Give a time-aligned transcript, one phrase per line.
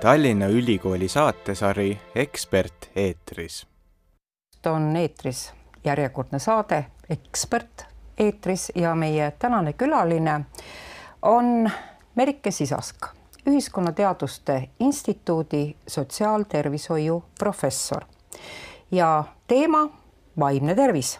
[0.00, 3.66] Tallinna Ülikooli saatesari Ekspert eetris.
[4.66, 5.52] on eetris
[5.84, 7.84] järjekordne saade Ekspert
[8.18, 10.40] eetris ja meie tänane külaline
[11.22, 11.70] on
[12.14, 12.96] Merike Sisask,
[13.46, 18.04] Ühiskonnateaduste Instituudi sotsiaaltervishoiu professor
[18.90, 19.90] ja teema
[20.38, 21.18] vaimne tervis.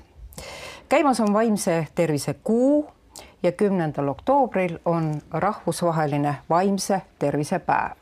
[0.88, 2.90] käimas on vaimse tervise kuu
[3.42, 7.99] ja kümnendal oktoobril on rahvusvaheline vaimse tervise päev.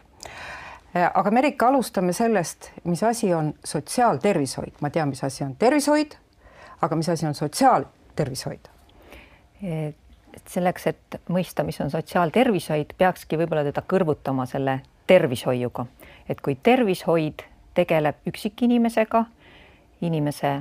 [0.95, 6.17] Aga Merike, alustame sellest, mis asi on sotsiaaltervishoid, ma tean, mis asi on tervishoid,
[6.83, 8.69] aga mis asi on sotsiaaltervishoid?
[10.47, 14.79] selleks, et mõista, mis on sotsiaaltervishoid, peakski võib-olla teda kõrvutama selle
[15.11, 15.87] tervishoiuga,
[16.29, 17.43] et kui tervishoid
[17.75, 19.25] tegeleb üksikinimesega,
[20.01, 20.53] inimese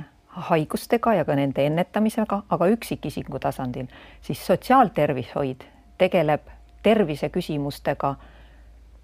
[0.48, 3.86] haigustega ja ka nende ennetamisega, aga üksikisiku tasandil,
[4.22, 5.64] siis sotsiaaltervishoid
[5.98, 6.50] tegeleb
[6.82, 8.14] terviseküsimustega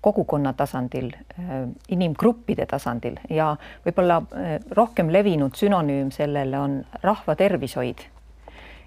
[0.05, 1.11] kogukonna tasandil,
[1.89, 3.55] inimgruppide tasandil ja
[3.87, 4.21] võib-olla
[4.77, 8.11] rohkem levinud sünonüüm sellele on rahvatervishoid.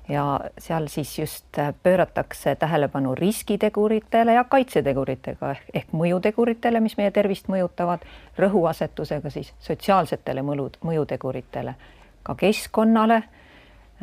[0.08, 7.50] ja seal siis just pööratakse tähelepanu riskiteguritele ja kaitseteguritega ehk, ehk mõjuteguritele, mis meie tervist
[7.52, 8.06] mõjutavad,
[8.38, 11.76] rõhuasetusega siis sotsiaalsetele mõlud, mõjuteguritele
[12.24, 13.24] ka keskkonnale,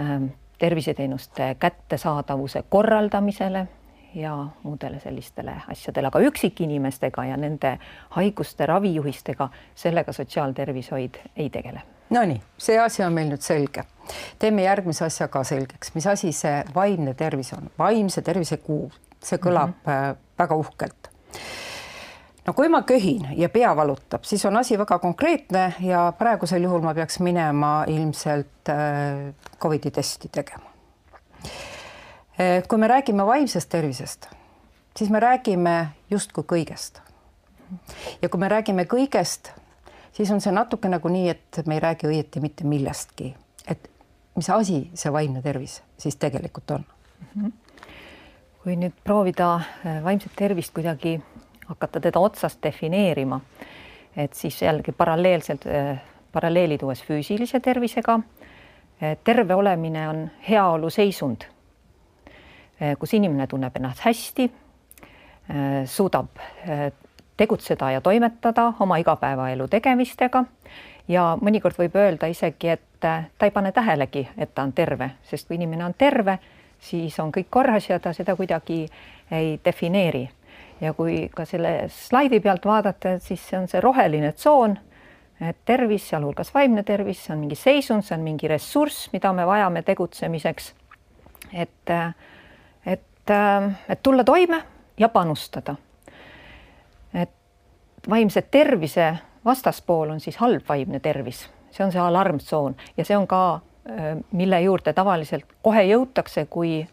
[0.01, 0.27] ähm,
[0.59, 3.67] terviseteenuste kättesaadavuse korraldamisele
[4.15, 7.79] ja muudele sellistele asjadele, aga üksikinimestega ja nende
[8.17, 11.83] haiguste ravijuhistega, sellega sotsiaaltervishoid ei tegele.
[12.11, 13.84] Nonii, see asi on meil nüüd selge.
[14.39, 19.39] teeme järgmise asja ka selgeks, mis asi see vaimne tervis on, vaimse tervise kuu, see
[19.39, 20.17] kõlab mm -hmm.
[20.39, 21.11] väga uhkelt
[22.47, 26.84] no kui ma köhin ja pea valutab, siis on asi väga konkreetne ja praegusel juhul
[26.84, 30.73] ma peaks minema ilmselt äh, Covidi testi tegema.
[32.41, 34.29] Äh, kui me räägime vaimsest tervisest,
[34.97, 37.01] siis me räägime justkui kõigest.
[38.23, 39.51] ja kui me räägime kõigest,
[40.13, 43.35] siis on see natuke nagu nii, et me ei räägi õieti mitte millestki,
[43.69, 43.91] et
[44.37, 46.84] mis asi see vaimne tervis siis tegelikult on
[47.34, 47.43] mm.
[47.43, 47.53] -hmm.
[48.62, 51.21] kui nüüd proovida äh, vaimset tervist kuidagi
[51.67, 53.41] hakata teda otsast defineerima,
[54.17, 56.03] et siis jällegi paralleelselt, äh,
[56.33, 61.43] paralleeli tuues füüsilise tervisega, äh, terve olemine on heaolu seisund,
[62.99, 64.49] kus inimene tunneb ennast hästi,
[65.87, 66.41] suudab
[67.37, 70.45] tegutseda ja toimetada oma igapäevaelu tegemistega
[71.09, 75.49] ja mõnikord võib öelda isegi, et ta ei pane tähelegi, et ta on terve, sest
[75.49, 76.39] kui inimene on terve,
[76.81, 78.85] siis on kõik korras ja ta seda kuidagi
[79.31, 80.25] ei defineeri
[80.81, 84.77] ja kui ka selle slaidi pealt vaadata, siis see on see roheline tsoon,
[85.41, 89.47] et tervis, sealhulgas vaimne tervis, see on mingi seisund, see on mingi ressurss, mida me
[89.47, 90.73] vajame tegutsemiseks.
[91.53, 91.93] et,
[93.25, 94.62] et, et tulla toime
[94.99, 95.77] ja panustada.
[97.15, 97.31] et
[98.11, 103.27] vaimse tervise vastaspool on siis halb vaimne tervis, see on see alarmtsoon ja see on
[103.27, 103.61] ka,
[104.33, 106.87] mille juurde tavaliselt kohe jõutakse, kui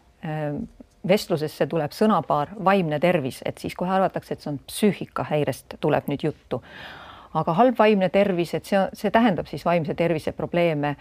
[1.08, 6.26] vestlusesse tuleb sõnapaar vaimne tervis, et siis kohe arvatakse, et see on psüühikahäirest tuleb nüüd
[6.28, 6.62] juttu.
[7.34, 10.96] aga halb vaimne tervis, et see, see tähendab siis vaimse tervise probleeme,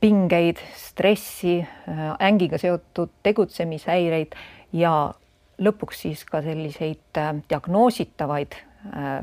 [0.00, 4.34] pingeid, stressi, eh, ängiga seotud tegutsemishäireid
[4.72, 5.14] ja
[5.62, 8.58] lõpuks siis ka selliseid eh, diagnoositavaid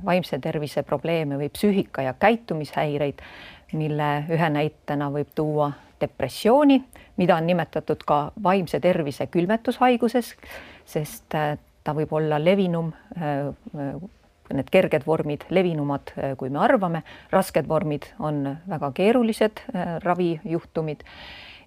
[0.05, 3.19] vaimse tervise probleeme või psüühika ja käitumishäireid,
[3.75, 5.67] mille ühe näitena võib tuua
[5.99, 6.77] depressiooni,
[7.19, 10.29] mida on nimetatud ka vaimse tervise külmetushaiguses,
[10.87, 12.93] sest ta võib olla levinum,
[14.53, 19.63] need kerged vormid levinumad, kui me arvame, rasked vormid on väga keerulised
[20.03, 21.03] ravijuhtumid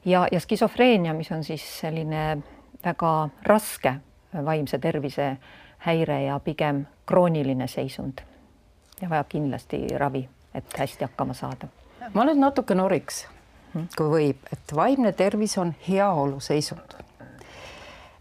[0.05, 2.43] ja, ja skisofreenia, mis on siis selline
[2.85, 3.13] väga
[3.47, 3.95] raske
[4.33, 5.37] vaimse tervise
[5.87, 8.25] häire ja pigem krooniline seisund
[9.01, 11.69] ja vajab kindlasti ravi, et hästi hakkama saada.
[12.15, 13.27] ma nüüd natuke noriks
[13.97, 16.97] kui võib, et vaimne tervis on heaolu seisund.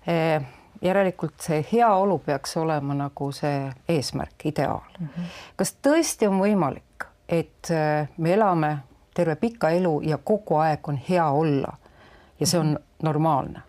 [0.08, 0.42] Eh,
[0.82, 5.08] järelikult see heaolu peaks olema nagu see eesmärk, ideaal mm.
[5.08, 5.26] -hmm.
[5.56, 8.78] kas tõesti on võimalik, et eh, me elame
[9.14, 11.74] terve pika elu ja kogu aeg on hea olla
[12.40, 13.62] ja see on normaalne?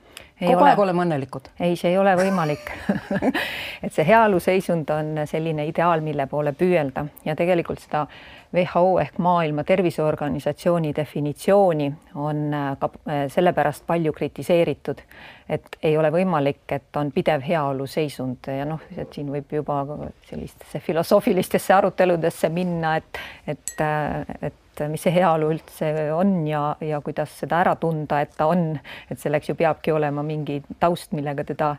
[0.46, 0.70] Kogu ole.
[0.70, 1.50] aeg oleme õnnelikud?
[1.60, 2.72] ei, see ei ole võimalik
[3.84, 8.06] et see heaoluseisund on selline ideaal, mille poole püüelda ja tegelikult seda
[8.52, 15.00] WHO ehk Maailma Terviseorganisatsiooni definitsiooni on äh, ka äh, sellepärast palju kritiseeritud,
[15.48, 19.80] et ei ole võimalik, et on pidev heaoluseisund ja noh, et siin võib juba
[20.28, 27.00] sellistesse filosoofilistesse aruteludesse minna, et, et, äh, et mis see heaolu üldse on ja, ja
[27.04, 28.72] kuidas seda ära tunda, et ta on,
[29.10, 31.74] et selleks ju peabki olema mingi taust, millega teda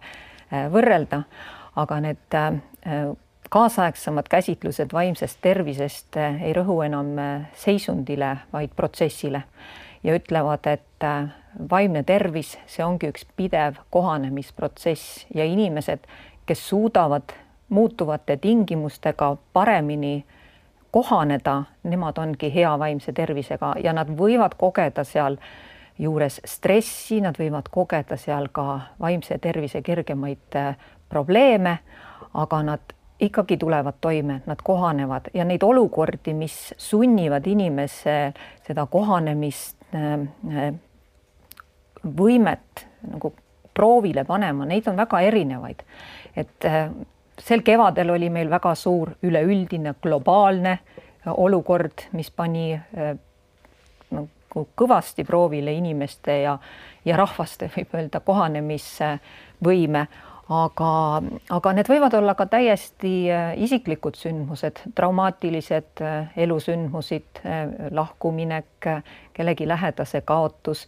[0.74, 1.24] võrrelda.
[1.76, 2.36] aga need
[3.50, 7.16] kaasaegsemad käsitlused vaimsest tervisest ei rõhu enam
[7.58, 9.44] seisundile, vaid protsessile.
[10.04, 11.06] Ja ütlevad, et
[11.70, 15.26] vaimne tervis, see ongi üks pidev kohanemisprotsess.
[15.34, 16.06] Ja inimesed,
[16.46, 17.34] kes suudavad
[17.70, 20.26] muutuvate tingimustega paremini
[20.94, 25.40] kohaneda, nemad ongi hea vaimse tervisega ja nad võivad kogeda seal
[26.00, 28.66] juures stressi, nad võivad kogeda seal ka
[29.02, 30.76] vaimse tervise kergemaid äh,
[31.10, 31.78] probleeme,
[32.34, 32.94] aga nad
[33.24, 38.18] ikkagi tulevad toime, nad kohanevad ja neid olukordi, mis sunnivad inimese
[38.68, 40.14] seda kohanemist äh,
[40.54, 40.74] äh,
[42.04, 43.34] võimet nagu
[43.74, 45.82] proovile panema, neid on väga erinevaid.
[46.36, 46.66] et
[47.40, 50.78] sel kevadel oli meil väga suur üleüldine globaalne
[51.26, 52.74] olukord, mis pani
[54.14, 56.58] nagu kõvasti proovile inimeste ja,
[57.06, 60.06] ja rahvaste, võib öelda, kohanemisvõime,
[60.52, 60.92] aga,
[61.58, 68.90] aga need võivad olla ka täiesti äh, isiklikud sündmused, traumaatilised äh, elusündmused, äh, lahkuminek,
[69.34, 70.88] kellegi lähedase kaotus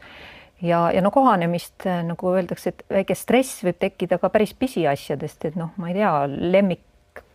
[0.65, 5.59] ja, ja no kohanemist nagu öeldakse, et väike stress võib tekkida ka päris pisiasjadest, et
[5.59, 6.83] noh, ma ei tea, lemmik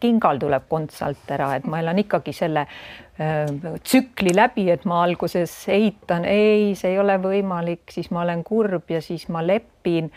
[0.00, 3.48] kingal tuleb konts alt ära, et ma elan ikkagi selle äh,
[3.84, 8.90] tsükli läbi, et ma alguses eitan, ei, see ei ole võimalik, siis ma olen kurb
[8.92, 10.10] ja siis ma lepin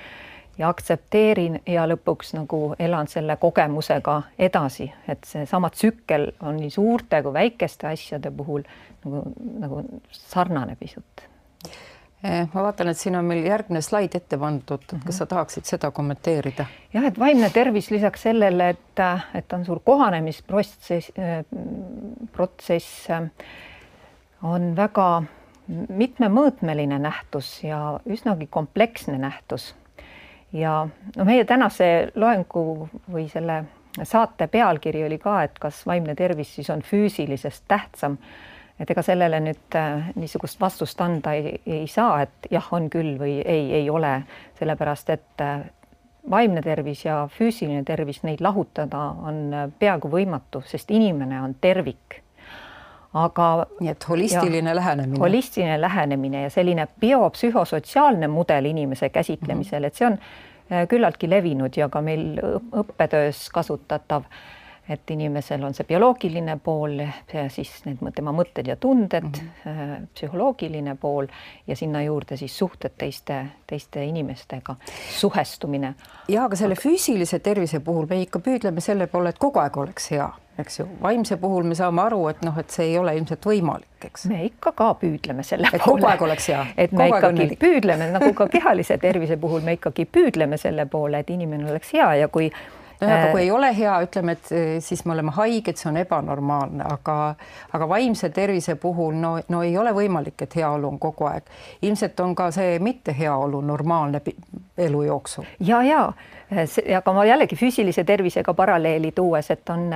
[0.58, 7.24] ja aktsepteerin ja lõpuks nagu elan selle kogemusega edasi, et seesama tsükkel on nii suurte
[7.26, 8.64] kui väikeste asjade puhul
[9.04, 9.24] nagu,
[9.64, 11.28] nagu sarnane pisut
[12.24, 16.66] ma vaatan, et siin on meil järgmine slaid ette pandud, kas sa tahaksid seda kommenteerida?
[16.94, 19.04] jah, et vaimne tervis lisaks sellele, et,
[19.36, 21.12] et on suur kohanemisprotsess,
[22.32, 23.10] protsess
[24.44, 25.08] on väga
[25.68, 29.74] mitmemõõtmeline nähtus ja üsnagi kompleksne nähtus.
[30.54, 33.64] ja no meie tänase loengu või selle
[34.04, 38.18] saate pealkiri oli ka, et kas vaimne tervis siis on füüsilisest tähtsam
[38.80, 43.16] et ega sellele nüüd äh, niisugust vastust anda ei, ei saa, et jah, on küll
[43.20, 44.16] või ei, ei ole,
[44.60, 45.62] sellepärast et äh,
[46.30, 52.22] vaimne tervis ja füüsiline tervis, neid lahutada on äh, peaaegu võimatu, sest inimene on tervik.
[53.14, 55.20] aga nii et holistiline ja, lähenemine.
[55.22, 59.88] holistiline lähenemine ja selline biopsühhosotsiaalne mudel inimese käsitlemisel mm, -hmm.
[59.88, 62.40] et see on küllaltki levinud ja ka meil
[62.74, 64.24] õppetöös kasutatav
[64.90, 67.00] et inimesel on see bioloogiline pool,
[67.54, 70.08] siis need tema mõtted ja tunded mm, -hmm.
[70.14, 71.28] psühholoogiline pool
[71.68, 74.76] ja sinna juurde siis suhted teiste, teiste inimestega,
[75.18, 75.94] suhestumine.
[76.28, 80.12] ja aga selle füüsilise tervise puhul me ikka püüdleme selle poole, et kogu aeg oleks
[80.12, 83.46] hea, eks ju, vaimse puhul me saame aru, et noh, et see ei ole ilmselt
[83.46, 84.26] võimalik, eks.
[84.26, 86.02] me ikka ka püüdleme selle et poole.
[86.02, 86.66] kogu aeg oleks hea.
[86.78, 87.60] et me kogu ikkagi õnnelik.
[87.60, 92.16] püüdleme nagu ka kehalise tervise puhul me ikkagi püüdleme selle poole, et inimene oleks hea
[92.16, 92.52] ja kui
[93.02, 95.98] nojah, aga kui ei ole hea, ütleme, et eh, siis me oleme haiged, see on
[96.02, 97.18] ebanormaalne, aga
[97.74, 101.50] aga vaimse tervise puhul no, no ei ole võimalik, et heaolu on kogu aeg.
[101.82, 104.22] ilmselt on ka see mitte heaolu normaalne
[104.78, 105.50] elu jooksul.
[105.60, 106.12] ja, ja
[106.98, 109.90] aga ma jällegi füüsilise tervisega paralleeli tuues, et on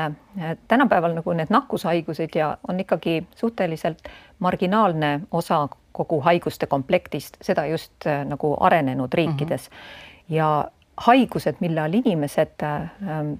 [0.67, 4.09] tänapäeval nagu need nakkushaigused ja on ikkagi suhteliselt
[4.39, 9.75] marginaalne osa kogu haiguste komplektist, seda just nagu arenenud riikides mm.
[9.75, 10.35] -hmm.
[10.35, 10.49] ja
[10.97, 13.33] haigused, mille all inimesed ähm,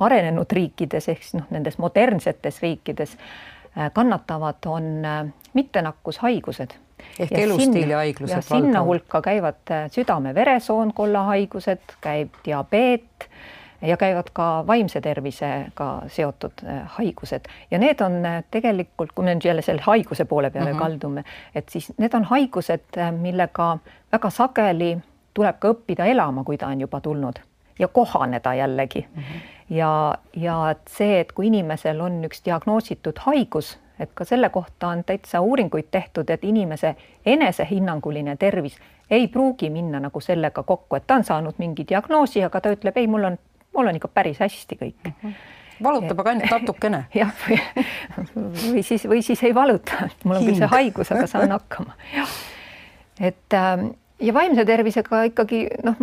[0.00, 5.24] arenenud riikides ehk siis noh, nendes modernsetes riikides äh, kannatavad, on äh,
[5.54, 6.76] mittenakkushaigused.
[7.18, 8.42] ehk elustiili haigused.
[8.42, 13.28] sinna hulka käivad äh, südame-veresoonkonna haigused, käib diabeet
[13.82, 16.64] ja käivad ka vaimse tervisega seotud
[16.96, 20.82] haigused ja need on tegelikult, kui me nüüd jälle selle haiguse poole peale mm -hmm.
[20.82, 21.24] kaldume,
[21.54, 23.78] et siis need on haigused, millega
[24.12, 24.96] väga sageli
[25.38, 27.38] tuleb ka õppida elama, kui ta on juba tulnud
[27.78, 29.22] ja kohaneda jällegi mm.
[29.22, 29.74] -hmm.
[29.76, 34.88] ja, ja et see, et kui inimesel on üks diagnoositud haigus, et ka selle kohta
[34.88, 38.78] on täitsa uuringuid tehtud, et inimese enesehinnanguline tervis
[39.10, 42.96] ei pruugi minna nagu sellega kokku, et ta on saanud mingi diagnoosi, aga ta ütleb,
[42.96, 43.38] ei, mul on,
[43.76, 45.14] mul on ikka päris hästi kõik mm.
[45.22, 45.34] -hmm
[45.82, 47.04] valutab aga ainult natukene.
[47.20, 47.32] jah,
[48.72, 51.94] või siis, või siis ei valuta, mul on küll see haigus, aga saan hakkama.
[53.30, 56.00] et ähm, ja vaimse tervisega ikkagi noh,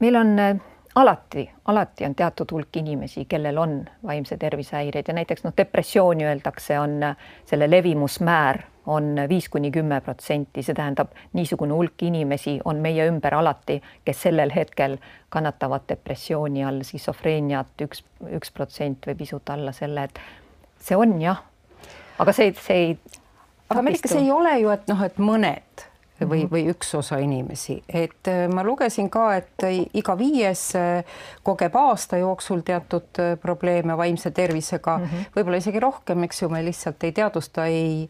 [0.00, 0.56] meil on äh,
[0.94, 6.26] alati, alati on teatud hulk inimesi, kellel on vaimse tervise häireid ja näiteks noh, depressiooni
[6.26, 7.16] öeldakse, on äh,
[7.46, 13.34] selle levimusmäär on viis kuni kümme protsenti, see tähendab, niisugune hulk inimesi on meie ümber
[13.38, 14.96] alati, kes sellel hetkel
[15.30, 18.02] kannatavad depressiooni all, skisofreeniat üks,
[18.34, 20.18] üks protsent või pisut alla selle, et
[20.82, 21.44] see on jah,
[22.18, 22.96] aga see, see ei
[24.08, 25.88] see ei ole ju, et noh, et mõned
[26.28, 31.76] või, või üks osa inimesi, et äh, ma lugesin ka, et iga viies äh, kogeb
[31.78, 36.64] aasta jooksul teatud äh, probleeme vaimse tervisega mm -hmm., võib-olla isegi rohkem, eks ju, me
[36.64, 38.08] lihtsalt ei teadvusta, ei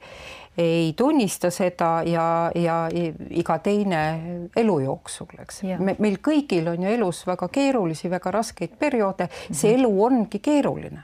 [0.59, 2.89] ei tunnista seda ja, ja
[3.31, 4.01] iga teine
[4.57, 9.31] elu jooksul, eks me, meil kõigil on ju elus väga keerulisi, väga raskeid perioode mm,
[9.33, 9.55] -hmm.
[9.57, 11.03] see elu ongi keeruline.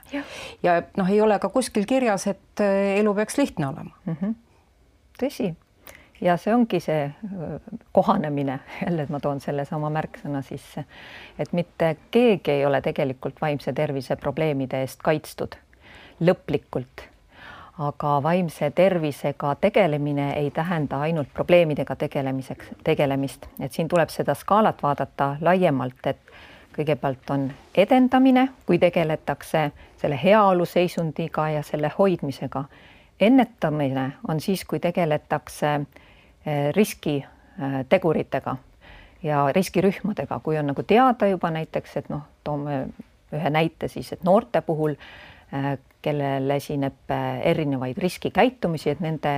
[0.63, 2.61] ja noh, ei ole ka kuskil kirjas, et
[2.99, 4.17] elu peaks lihtne olema mm.
[4.21, 4.35] -hmm.
[5.19, 5.53] Tõsi
[6.21, 7.11] ja see ongi see
[7.91, 10.85] kohanemine, jälle ma toon sellesama märksõna sisse,
[11.39, 15.55] et mitte keegi ei ole tegelikult vaimse tervise probleemide eest kaitstud
[16.19, 17.07] lõplikult.
[17.79, 24.83] aga vaimse tervisega tegelemine ei tähenda ainult probleemidega tegelemiseks, tegelemist, et siin tuleb seda skaalat
[24.83, 26.19] vaadata laiemalt, et
[26.75, 27.45] kõigepealt on
[27.75, 32.63] edendamine, kui tegeletakse selle heaoluseisundiga ja selle hoidmisega.
[33.19, 35.79] Ennetamine on siis, kui tegeletakse
[36.49, 38.55] Eh, riskiteguritega
[39.23, 42.77] ja riskirühmadega, kui on nagu teada juba näiteks, et noh, toome
[43.35, 44.95] ühe näite siis, et noorte puhul,
[45.51, 45.67] eh,
[46.01, 49.33] kellel esineb eh, erinevaid riskikäitumisi, et nende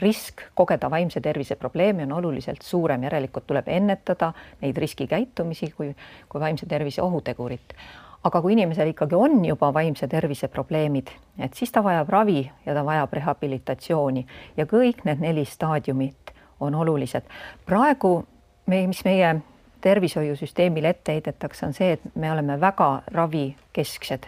[0.00, 5.92] risk kogeda vaimse tervise probleemi on oluliselt suurem, järelikult tuleb ennetada neid riskikäitumisi kui,
[6.28, 7.76] kui vaimse tervise ohutegurit
[8.24, 11.08] aga kui inimesel ikkagi on juba vaimse tervise probleemid,
[11.38, 16.74] et siis ta vajab ravi ja ta vajab rehabilitatsiooni ja kõik need neli staadiumit on
[16.74, 17.22] olulised.
[17.66, 18.26] praegu
[18.66, 19.36] me, mis meie
[19.80, 24.26] tervishoiusüsteemile ette heidetakse, on see, et me oleme väga ravikesksed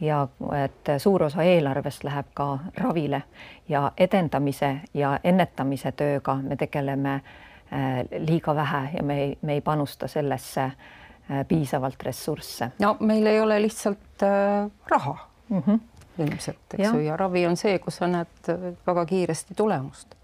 [0.00, 0.28] ja
[0.64, 3.22] et suur osa eelarvest läheb ka ravile
[3.68, 9.60] ja edendamise ja ennetamise tööga me tegeleme äh, liiga vähe ja me ei, me ei
[9.60, 10.97] panusta sellesse äh,
[11.48, 12.70] piisavalt ressursse.
[12.78, 15.16] no meil ei ole lihtsalt äh, raha
[15.48, 15.62] mm.
[15.66, 15.78] -hmm
[16.18, 16.92] ilmselt, eks ja.
[16.94, 18.50] ju, ja ravi on see, kus sa näed
[18.86, 20.14] väga kiiresti tulemust.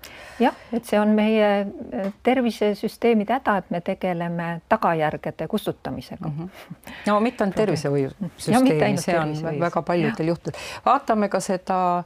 [0.42, 6.48] jah, et see on meie äh, tervisesüsteemide häda, et me tegeleme tagajärgede kustutamisega mm.
[6.48, 6.94] -hmm.
[7.06, 10.60] no mitte ainult tervishoiusüsteemi, see on väga paljudel juhtudel.
[10.86, 12.04] vaatame ka seda,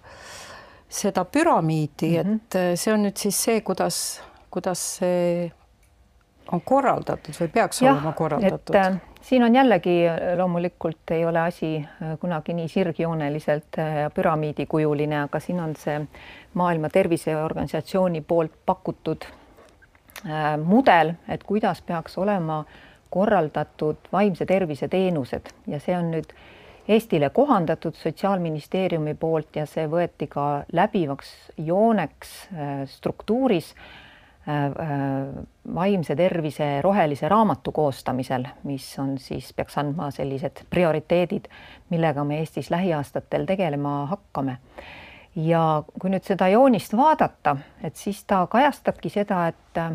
[0.89, 2.37] seda püramiidi mm, -hmm.
[2.37, 5.53] et äh, see on nüüd siis see, kuidas, kuidas see
[6.53, 8.77] on korraldatud või peaks ja, olema korraldatud?
[8.77, 9.97] Äh, siin on jällegi
[10.37, 16.01] loomulikult ei ole asi äh, kunagi nii sirgjooneliselt äh, püramiidikujuline, aga siin on see
[16.55, 19.29] Maailma Terviseorganisatsiooni poolt pakutud
[20.65, 22.65] mudel, et kuidas peaks olema
[23.11, 26.33] korraldatud vaimse tervise teenused ja see on nüüd
[26.89, 31.31] Eestile kohandatud Sotsiaalministeeriumi poolt ja see võeti ka läbivaks
[31.69, 32.33] jooneks
[32.97, 34.08] struktuuris Äh, äh,
[35.75, 41.51] vaimse tervise rohelise raamatu koostamisel, mis on siis, peaks andma sellised prioriteedid,
[41.91, 44.59] millega me Eestis lähiaastatel tegelema hakkame.
[45.37, 49.93] ja kui nüüd seda joonist vaadata, et siis ta kajastabki seda, et äh,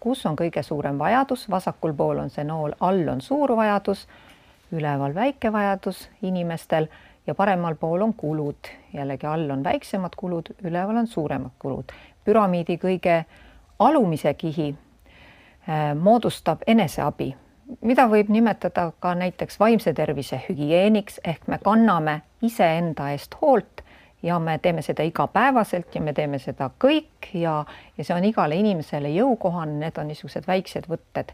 [0.00, 4.06] kus on kõige suurem vajadus, vasakul pool on see nool, all on suur vajadus,
[4.72, 6.86] üleval väike vajadus inimestel
[7.26, 11.92] ja paremal pool on kulud, jällegi all on väiksemad kulud, üleval on suuremad kulud.
[12.24, 13.24] püramiidi kõige
[13.80, 17.34] alumise kihi äh, moodustab eneseabi,
[17.80, 23.84] mida võib nimetada ka näiteks vaimse tervise hügieeniks ehk me kanname iseenda eest hoolt
[24.22, 27.64] ja me teeme seda igapäevaselt ja me teeme seda kõik ja,
[27.96, 31.32] ja see on igale inimesele jõukohane, need on niisugused väiksed võtted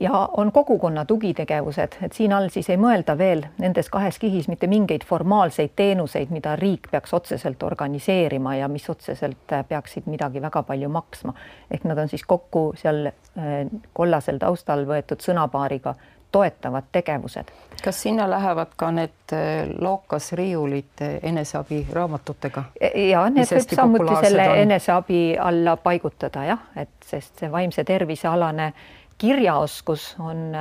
[0.00, 4.68] ja on kogukonna tugitegevused, et siin all siis ei mõelda veel nendes kahes kihis mitte
[4.68, 10.62] mingeid formaalseid teenuseid, mida riik peaks otseselt organiseerima ja mis otseselt äh, peaksid midagi väga
[10.62, 11.34] palju maksma.
[11.70, 13.54] ehk nad on siis kokku seal äh,
[13.92, 15.94] kollasel taustal võetud sõnapaariga
[16.34, 17.44] toetavad tegevused.
[17.84, 19.32] kas sinna lähevad ka need
[19.80, 22.64] lookas riiulid eneseabiraamatutega?
[23.08, 24.58] ja need võib samuti selle on...
[24.66, 28.72] eneseabi alla paigutada jah, et sest see vaimse tervise alane
[29.18, 30.52] kirjaoskus on,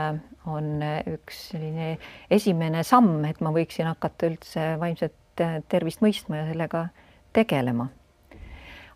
[0.49, 0.69] on
[1.13, 1.97] üks selline
[2.31, 5.15] esimene samm, et ma võiksin hakata üldse vaimset
[5.69, 6.87] tervist mõistma ja sellega
[7.33, 7.87] tegelema.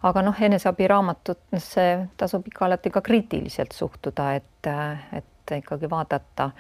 [0.06, 1.86] aga noh, eneseabiraamatutesse
[2.18, 4.70] tasub ikka alati ka kriitiliselt suhtuda, et,
[5.12, 6.52] et ikkagi vaadata,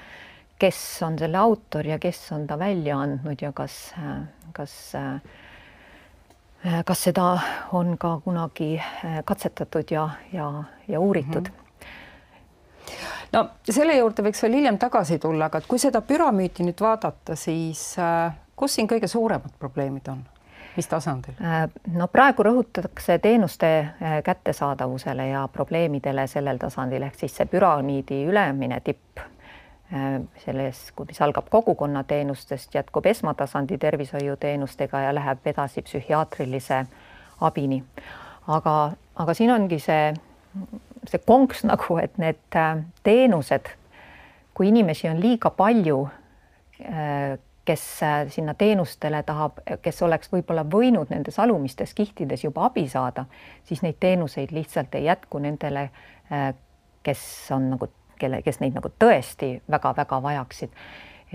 [0.57, 3.93] kes on selle autor ja kes on ta välja andnud ja kas,
[4.53, 4.73] kas
[6.85, 7.27] kas seda
[7.77, 8.81] on ka kunagi
[9.25, 10.49] katsetatud ja, ja,
[10.87, 11.53] ja uuritud mm.
[11.53, 11.66] -hmm
[13.33, 17.93] no selle juurde võiks veel hiljem tagasi tulla, aga kui seda püramiidi nüüd vaadata, siis
[18.01, 20.25] äh, kus siin kõige suuremad probleemid on?
[20.77, 21.33] mis tasandil?
[21.41, 21.65] Äh,
[21.97, 28.81] no praegu rõhutatakse teenuste äh, kättesaadavusele ja probleemidele sellel tasandil ehk siis see püramiidi ülemine
[28.85, 29.25] tipp
[30.43, 36.81] selles, mis algab kogukonnateenustest, jätkub esmatasandi tervishoiuteenustega ja läheb edasi psühhiaatrilise
[37.39, 37.77] abini.
[38.47, 38.73] aga,
[39.15, 40.11] aga siin ongi see
[41.11, 43.69] see konks nagu, et need äh, teenused,
[44.57, 45.99] kui inimesi on liiga palju,
[46.83, 47.37] äh,
[47.67, 47.83] kes
[48.31, 53.25] sinna teenustele tahab, kes oleks võib-olla võinud nendes alumistes kihtides juba abi saada,
[53.67, 55.89] siis neid teenuseid lihtsalt ei jätku nendele,
[57.03, 60.79] kes on nagu, kelle, kes neid nagu tõesti väga-väga vajaksid.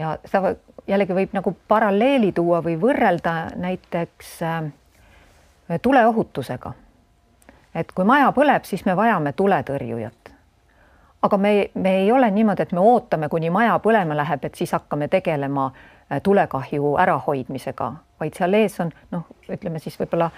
[0.00, 0.54] ja seda
[0.88, 4.38] jällegi võib nagu paralleeli tuua või võrrelda näiteks
[5.82, 6.72] tuleohutusega
[7.74, 10.32] et kui maja põleb, siis me vajame tuletõrjujat.
[11.22, 14.72] aga me, me ei ole niimoodi, et me ootame, kuni maja põlema läheb, et siis
[14.72, 20.30] hakkame tegelema äh, tulekahju ärahoidmisega, vaid seal ees on noh, ütleme siis võib-olla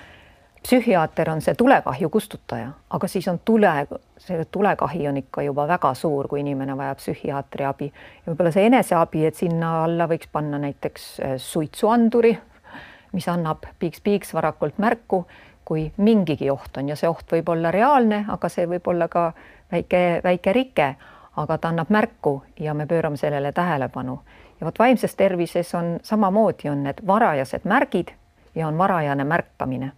[0.64, 3.72] psühhiaater on see tulekahju kustutaja, aga siis on tule,
[4.18, 7.90] see tulekahi on ikka juba väga suur, kui inimene vajab psühhiaatri abi
[8.26, 12.36] võib-olla see eneseabi, et sinna alla võiks panna näiteks äh, suitsuanduri,
[13.12, 15.24] mis annab piiks-piiks varakult märku
[15.64, 19.32] kui mingigi oht on ja see oht võib olla reaalne, aga see võib olla ka
[19.72, 20.94] väike, väike rike,
[21.36, 24.20] aga ta annab märku ja me pöörame sellele tähelepanu.
[24.60, 28.12] ja vot vaimses tervises on samamoodi, on need varajased märgid
[28.54, 29.92] ja on varajane märkamine.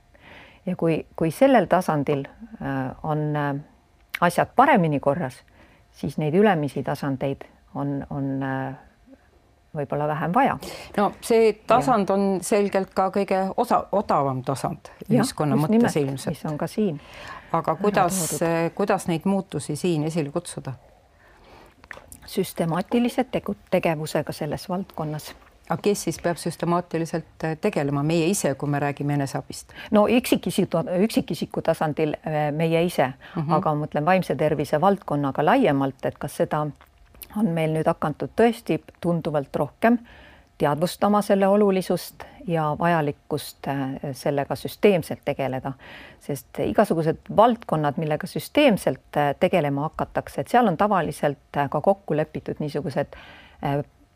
[0.66, 2.24] ja kui, kui sellel tasandil
[2.62, 3.54] äh, on äh,
[4.20, 5.42] asjad paremini korras,
[5.92, 7.44] siis neid ülemisi tasandeid
[7.74, 8.74] on, on äh,
[9.76, 10.58] võib-olla vähem vaja.
[10.96, 12.16] no see tasand ja.
[12.16, 16.36] on selgelt ka kõige osa, odavam tasand ühiskonna mõttes ilmselt.
[16.36, 17.00] mis on ka siin.
[17.52, 18.38] aga kuidas,
[18.74, 20.76] kuidas neid muutusi siin esile kutsuda?
[22.26, 25.34] süstemaatilise tegu, tegevusega selles valdkonnas
[25.70, 29.74] aga kes siis peab süstemaatiliselt äh, tegelema, meie ise, kui me räägime eneseabist?
[29.90, 33.54] no üksikisiku, üksikisiku tasandil äh, meie ise mm, -hmm.
[33.58, 36.66] aga ma mõtlen vaimse tervise valdkonnaga laiemalt, et kas seda
[37.36, 39.98] on meil nüüd hakatud tõesti tunduvalt rohkem
[40.58, 45.72] teadvustama selle olulisust ja vajalikkust äh, sellega süsteemselt tegeleda,
[46.20, 52.16] sest igasugused valdkonnad, millega süsteemselt äh, tegelema hakatakse, et seal on tavaliselt äh, ka kokku
[52.16, 53.18] lepitud niisugused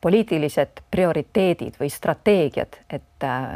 [0.01, 3.49] poliitilised prioriteedid või strateegiad, et äh,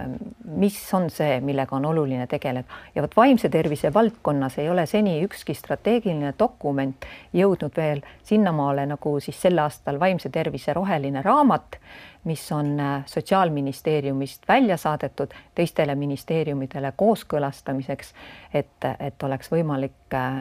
[0.45, 2.81] mis on see, millega on oluline tegeleda.
[2.95, 9.17] Ja vot vaimse tervise valdkonnas ei ole seni ükski strateegiline dokument jõudnud veel sinnamaale nagu
[9.25, 11.81] siis sel aastal vaimse tervise roheline raamat,
[12.25, 18.15] mis on äh, Sotsiaalministeeriumist välja saadetud teistele ministeeriumidele kooskõlastamiseks,
[18.55, 20.41] et, et oleks võimalik äh,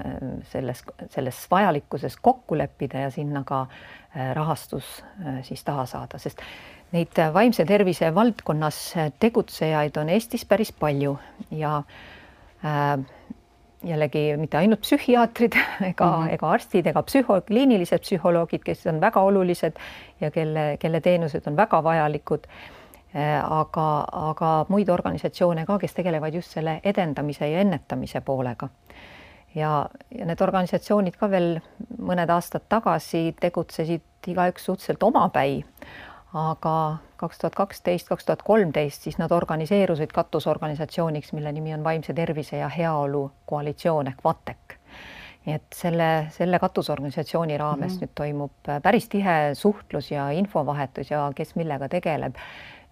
[0.51, 3.65] selles, selles vajalikkuses kokku leppida ja sinna ka
[4.15, 5.03] Äh, rahastus
[5.41, 6.41] siis taha saada, sest
[6.93, 8.77] neid vaimse tervise valdkonnas
[9.19, 11.15] tegutsejaid on Eestis päris palju
[11.49, 11.79] ja
[12.61, 12.91] äh,
[13.83, 15.57] jällegi mitte ainult psühhiaatrid
[15.91, 16.33] ega mm, -hmm.
[16.33, 19.79] ega arstid ega psühho, kliinilised psühholoogid, kes on väga olulised
[20.21, 22.47] ja kelle, kelle teenused on väga vajalikud
[23.43, 28.69] aga, aga muid organisatsioone ka, kes tegelevad just selle edendamise ja ennetamise poolega
[29.55, 31.57] ja, ja need organisatsioonid ka veel
[32.01, 35.61] mõned aastad tagasi tegutsesid igaüks suhteliselt omapäi,
[36.33, 36.75] aga
[37.23, 42.59] kaks tuhat kaksteist, kaks tuhat kolmteist, siis nad organiseerusid katusorganisatsiooniks, mille nimi on Vaimse Tervise
[42.59, 44.79] ja Heaolu Koalitsioon ehk VATEK.
[45.43, 48.01] nii et selle, selle katusorganisatsiooni raames mm -hmm.
[48.01, 52.35] nüüd toimub päris tihe suhtlus ja infovahetus ja kes millega tegeleb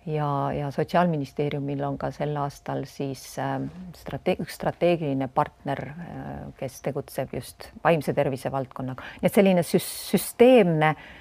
[0.06, 3.62] ja, ja Sotsiaalministeeriumil on ka sel aastal siis äh,
[3.96, 5.96] strate-, üks strateegiline partner äh,,
[6.58, 11.21] kes tegutseb just vaimse tervise valdkonnaga, nii et selline süs-, süsteemne äh,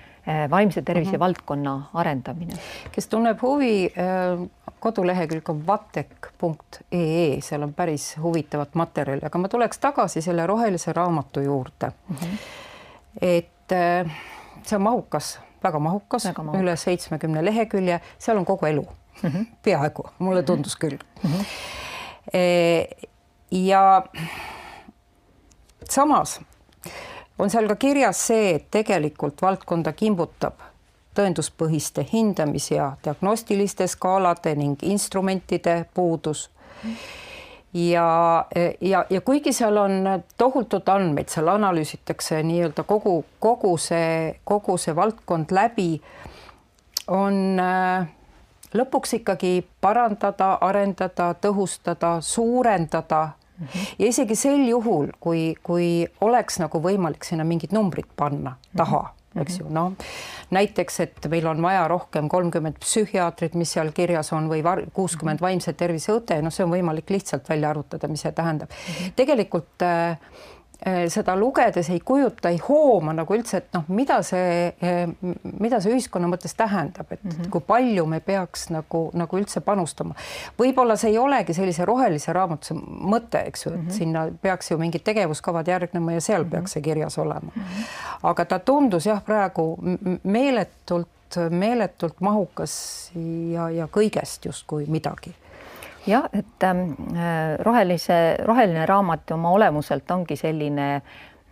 [0.51, 1.19] vaimse tervise mm -hmm.
[1.19, 2.55] valdkonna arendamine.
[2.93, 4.49] kes tunneb huvi äh,,
[4.81, 11.41] kodulehekülg on vatek.ee, seal on päris huvitavat materjali, aga ma tuleks tagasi selle rohelise raamatu
[11.41, 12.17] juurde mm.
[12.17, 12.39] -hmm.
[13.21, 14.11] et äh,
[14.63, 18.87] see on mahukas väga mahukas, mahukas., üle seitsmekümne lehekülje, seal on kogu elu
[19.23, 19.47] mm, -hmm.
[19.63, 21.31] peaaegu, mulle tundus küll mm.
[21.31, 21.45] -hmm.
[23.51, 24.03] ja
[25.89, 26.41] samas
[27.41, 30.61] on seal ka kirjas see, et tegelikult valdkonda kimbutab
[31.17, 36.51] tõenduspõhiste hindamis- ja diagnostiliste skaalade ning instrumentide puudus
[37.75, 38.47] ja,
[38.81, 44.95] ja, ja kuigi seal on tohutult andmeid, seal analüüsitakse nii-öelda kogu, kogu see, kogu see
[44.97, 46.01] valdkond läbi,
[47.11, 48.09] on äh,
[48.75, 53.29] lõpuks ikkagi parandada, arendada, tõhustada, suurendada.
[53.99, 59.09] Ja isegi sel juhul, kui, kui oleks nagu võimalik sinna mingid numbrid panna taha mm,
[59.09, 59.43] -hmm.
[59.43, 59.93] eks ju, noh
[60.51, 65.47] näiteks, et meil on vaja rohkem kolmkümmend psühhiaatrit, mis seal kirjas on, või kuuskümmend mhm.
[65.47, 68.95] vaimse tervise õde, noh, see on võimalik lihtsalt välja arvutada, mis see tähendab mm.
[68.95, 69.13] -hmm.
[69.17, 70.19] tegelikult äh, äh,
[71.09, 74.71] seda lugedes ei kujuta, ei hooma nagu üldse, et noh, mida see,
[75.61, 77.51] mida see ühiskonna mõttes tähendab, et mm -hmm.
[77.53, 80.15] kui palju me peaks nagu, nagu üldse panustama.
[80.59, 83.99] võib-olla see ei olegi sellise rohelise raamatuse mõte, eks ju, et mm -hmm.
[83.99, 86.51] sinna peaks ju mingid tegevuskavad järgnema ja seal mm -hmm.
[86.51, 87.63] peaks see kirjas olema mm.
[87.63, 87.85] -hmm.
[88.23, 89.79] aga ta tundus jah, praegu
[90.23, 91.09] meeletult
[91.51, 93.11] meeletult mahukas
[93.53, 95.35] ja, ja kõigest justkui midagi
[96.07, 100.89] jah, et ähm, äh, rohelise, roheline raamat oma olemuselt ongi selline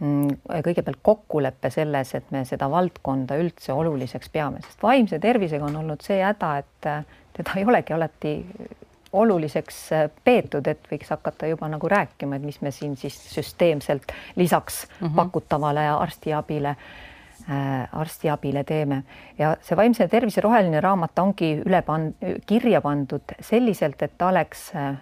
[0.00, 5.80] mm, kõigepealt kokkulepe selles, et me seda valdkonda üldse oluliseks peame, sest vaimse tervisega on
[5.82, 7.02] olnud see häda, et äh,
[7.36, 8.34] teda ei olegi alati
[9.18, 14.12] oluliseks äh, peetud, et võiks hakata juba nagu rääkima, et mis me siin siis süsteemselt
[14.36, 15.14] lisaks mm -hmm.
[15.16, 17.07] pakutavale arstiabile äh, Äh,
[17.92, 19.02] arstiabile teeme
[19.38, 22.10] ja see vaimse tervise roheline raamat ongi üle pan-,
[22.46, 24.98] kirja pandud selliselt, et ta oleks äh,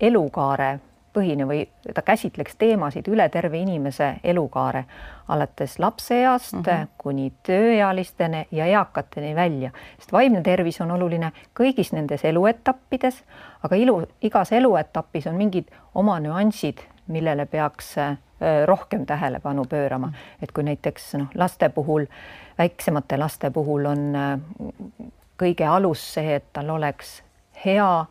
[0.00, 0.78] elukaare
[1.12, 4.84] põhine või ta käsitleks teemasid üle terve inimese elukaare,
[5.28, 6.88] alates lapseeast mm -hmm.
[6.98, 13.22] kuni tööealisteni ja eakateni välja, sest vaimne tervis on oluline kõigis nendes eluetappides,
[13.62, 18.16] aga ilu, igas eluetapis on mingid oma nüansid, millele peaks äh,
[18.66, 22.06] rohkem tähelepanu pöörama, et kui näiteks noh, laste puhul,
[22.58, 24.38] väiksemate laste puhul on äh,
[25.38, 27.20] kõige alus see, et tal oleks
[27.64, 28.04] hea,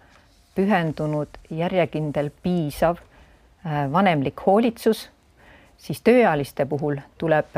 [0.56, 5.10] pühendunud, järjekindel, piisav äh, vanemlik hoolitsus,
[5.78, 7.56] siis tööealiste puhul tuleb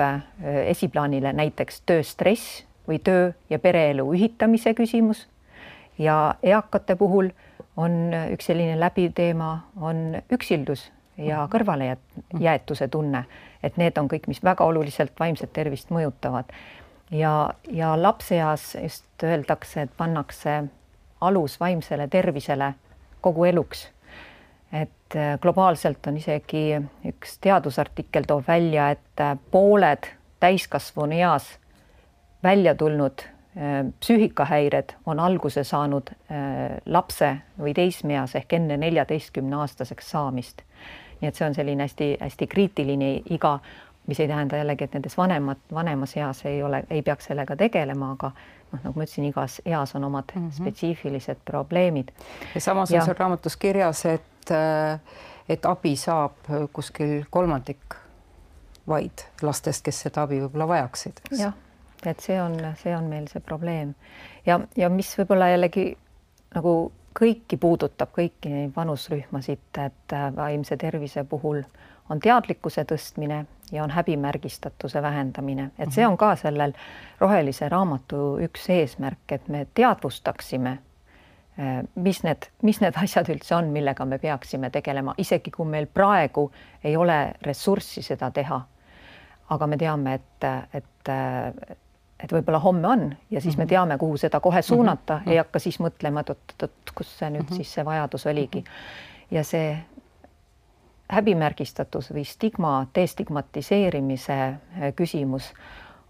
[0.65, 5.25] esiplaanile näiteks tööstress või töö ja pereelu ühitamise küsimus.
[5.99, 7.33] Ja eakate puhul
[7.77, 13.25] on üks selline läbiv teema, on üksildus ja kõrvalejäetuse tunne,
[13.63, 16.45] et need on kõik, mis väga oluliselt vaimset tervist mõjutavad.
[17.11, 20.63] ja, ja lapseeas just öeldakse, et pannakse
[21.21, 22.73] alus vaimsele tervisele
[23.21, 23.89] kogu eluks.
[24.73, 31.59] et äh, globaalselt on isegi üks teadusartikkel toob välja, et äh, pooled täiskasvanu eas
[32.43, 36.09] välja tulnud äh, psüühikahäired on alguse saanud
[36.85, 40.65] lapse või teismeeas ehk enne neljateistkümne aastaseks saamist
[41.23, 43.55] nii et see on selline hästi-hästi kriitiline iga,
[44.07, 48.11] mis ei tähenda jällegi, et nendes vanemad, vanemas eas ei ole, ei peaks sellega tegelema,
[48.17, 50.55] aga noh, nagu ma ütlesin, igas eas on omad mm -hmm.
[50.59, 52.11] spetsiifilised probleemid.
[52.55, 52.99] ja samas ja.
[52.99, 54.51] on seal raamatus kirjas, et,
[55.49, 57.95] et abi saab kuskil kolmandik
[58.87, 61.23] vaid lastest, kes seda abi võib-olla vajaksid.
[61.31, 61.53] jah,
[62.05, 63.95] et see on, see on meil see probleem
[64.45, 65.97] ja, ja mis võib-olla jällegi
[66.55, 71.63] nagu kõiki puudutab, kõiki neid vanusrühmasid, et äh, vaimse tervise puhul
[72.09, 76.73] on teadlikkuse tõstmine ja on häbimärgistatuse vähendamine, et see on ka sellel
[77.19, 80.77] rohelise raamatu üks eesmärk, et me teadvustaksime,
[81.59, 85.87] äh, mis need, mis need asjad üldse on, millega me peaksime tegelema, isegi kui meil
[85.87, 86.49] praegu
[86.83, 88.61] ei ole ressurssi seda teha.
[89.53, 91.09] aga me teame, et, et
[92.23, 93.69] et võib-olla homme on ja siis me mhm.
[93.69, 94.67] teame, kuhu seda kohe mhm.
[94.67, 95.31] suunata mm, -hmm.
[95.31, 97.55] ei hakka siis mõtlema, et oot-oot, kus see nüüd mm -hmm.
[97.55, 98.63] siis see vajadus oligi.
[99.31, 99.77] ja see
[101.11, 105.53] häbimärgistatus või stigma destigmatiseerimise äh, küsimus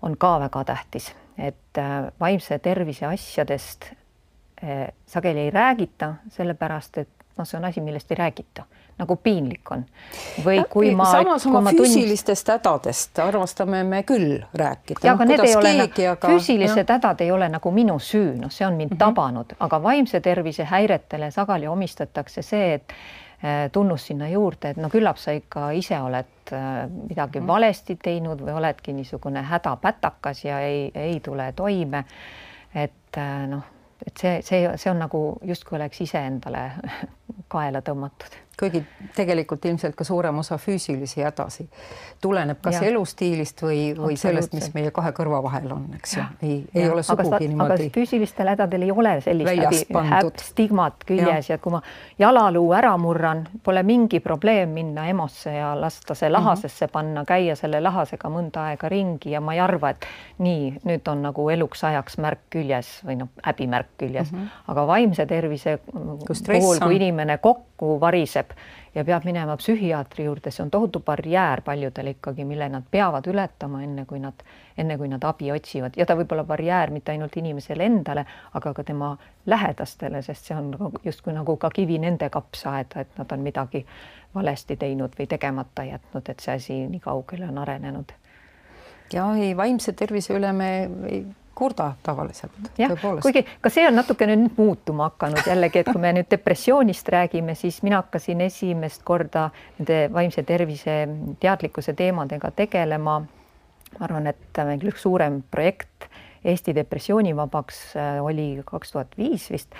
[0.01, 3.91] on ka väga tähtis, et äh, vaimse tervise asjadest
[4.63, 8.65] äh, sageli ei räägita, sellepärast et noh, see on asi, millest ei räägita
[8.97, 9.85] nagu piinlik on.
[10.45, 11.05] või ja, kui ma.
[11.11, 12.67] samas oma füüsilistest tunnist...
[12.67, 15.01] hädadest armastame me küll rääkida.
[15.03, 15.73] ja, aga no, need ei ole,
[16.11, 16.29] aga...
[16.29, 18.99] füüsilised hädad ei ole nagu minu süü, noh, see on mind mm -hmm.
[19.05, 22.93] tabanud, aga vaimse tervise häiretele sageli omistatakse see, et
[23.43, 27.47] äh, tunnus sinna juurde, et no küllap sa ikka ise oled äh, midagi mm -hmm.
[27.47, 32.03] valesti teinud või oledki niisugune hädapätakas ja ei, ei tule toime.
[32.75, 33.63] et äh, noh,
[34.07, 36.71] et see, see, see on nagu justkui oleks iseendale
[37.53, 38.83] kaela tõmmatud kuigi
[39.15, 41.67] tegelikult ilmselt ka suurem osa füüsilisi hädasi
[42.21, 42.87] tuleneb kas ja.
[42.87, 47.03] elustiilist või, või sellest, mis meie kahe kõrva vahel on, eks ju, ei, ei ole
[47.03, 47.89] sugugi aga, niimoodi.
[47.95, 51.55] füüsilistel hädadel ei ole sellist stigmat küljes ja.
[51.55, 51.81] ja kui ma
[52.19, 56.93] jalaluu ära murran, pole mingi probleem minna EMO-sse ja lasta see lahasesse mm -hmm.
[56.93, 61.21] panna, käia selle lahasega mõnda aega ringi ja ma ei arva, et nii, nüüd on
[61.21, 64.71] nagu eluks ajaks märk küljes või noh, häbimärk küljes mm, -hmm.
[64.71, 70.63] aga vaimse tervise puhul, kui inimene kokku variseb, tõuseb ja peab minema psühhiaatri juurde, see
[70.63, 74.33] on tohutu barjäär paljudel ikkagi, mille nad peavad ületama, enne kui nad,
[74.77, 78.73] enne kui nad abi otsivad ja ta võib olla barjäär mitte ainult inimesele endale, aga
[78.73, 83.31] ka tema lähedastele, sest see on nagu justkui nagu ka kivi nende kapsaaeda, et nad
[83.31, 83.85] on midagi
[84.35, 88.13] valesti teinud või tegemata jätnud, et see asi nii kaugele on arenenud.
[89.13, 90.69] ja ei, vaimse tervise üle me
[91.09, 91.25] ei
[91.55, 92.51] kurda tavaliselt.
[92.77, 97.09] jah, kuigi ka see on natukene nüüd muutuma hakanud jällegi, et kui me nüüd depressioonist
[97.13, 100.97] räägime, siis mina hakkasin esimest korda nende vaimse tervise
[101.39, 103.19] teadlikkuse teemadega tegelema.
[103.93, 106.09] ma arvan, et meil üks suurem projekt
[106.43, 109.77] Eesti depressioonivabaks äh, oli kaks tuhat viis vist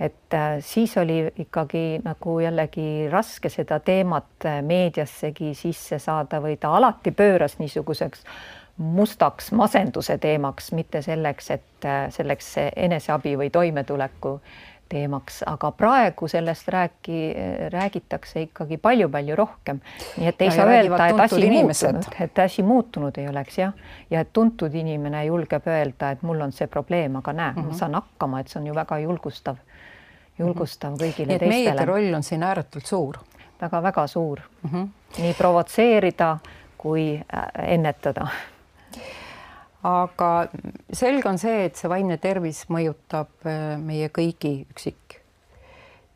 [0.00, 6.58] et äh, siis oli ikkagi nagu jällegi raske seda teemat äh, meediassegi sisse saada või
[6.60, 8.24] ta alati pööras niisuguseks
[8.76, 14.40] mustaks masenduse teemaks, mitte selleks, et äh, selleks eneseabi või toimetuleku
[14.88, 17.20] teemaks, aga praegu sellest rääki,
[17.72, 19.80] räägitakse ikkagi palju-palju rohkem.
[20.16, 21.92] nii et ei no, saa öelda, et asi inimesed.
[21.92, 23.72] muutunud, et asi muutunud ei oleks jah,
[24.10, 27.64] ja et tuntud inimene julgeb öelda, et mul on see probleem, aga näe mm, -hmm.
[27.64, 27.78] ma mhm.
[27.78, 29.56] saan hakkama, et see on ju väga julgustav
[30.38, 31.00] julgustav mhm.
[31.00, 31.54] kõigile nii teistele.
[31.64, 33.36] meedia roll on siin ääretult suur väga,.
[33.60, 34.70] väga-väga suur mm.
[34.70, 34.88] -hmm.
[35.22, 36.38] nii provotseerida
[36.78, 38.26] kui äh, ennetada.
[39.82, 40.30] Aga
[40.92, 45.20] selge on see, et see vaimne tervis mõjutab äh, meie kõigi üksik,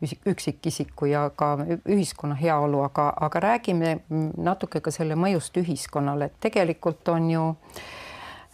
[0.01, 1.53] üksikisiku ja ka
[1.85, 3.99] ühiskonna heaolu, aga, aga räägime
[4.37, 7.83] natuke ka selle mõjust ühiskonnale, et tegelikult on ju äh,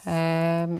[0.06, 0.76] Ehm,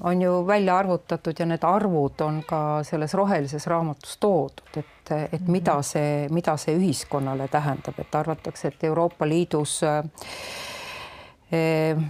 [0.00, 5.40] on ju välja arvutatud ja need arvud on ka selles rohelises raamatus toodud, et, et
[5.40, 5.52] mhm.
[5.52, 12.02] mida see, mida see ühiskonnale tähendab, et arvatakse, et Euroopa Liidus ehm,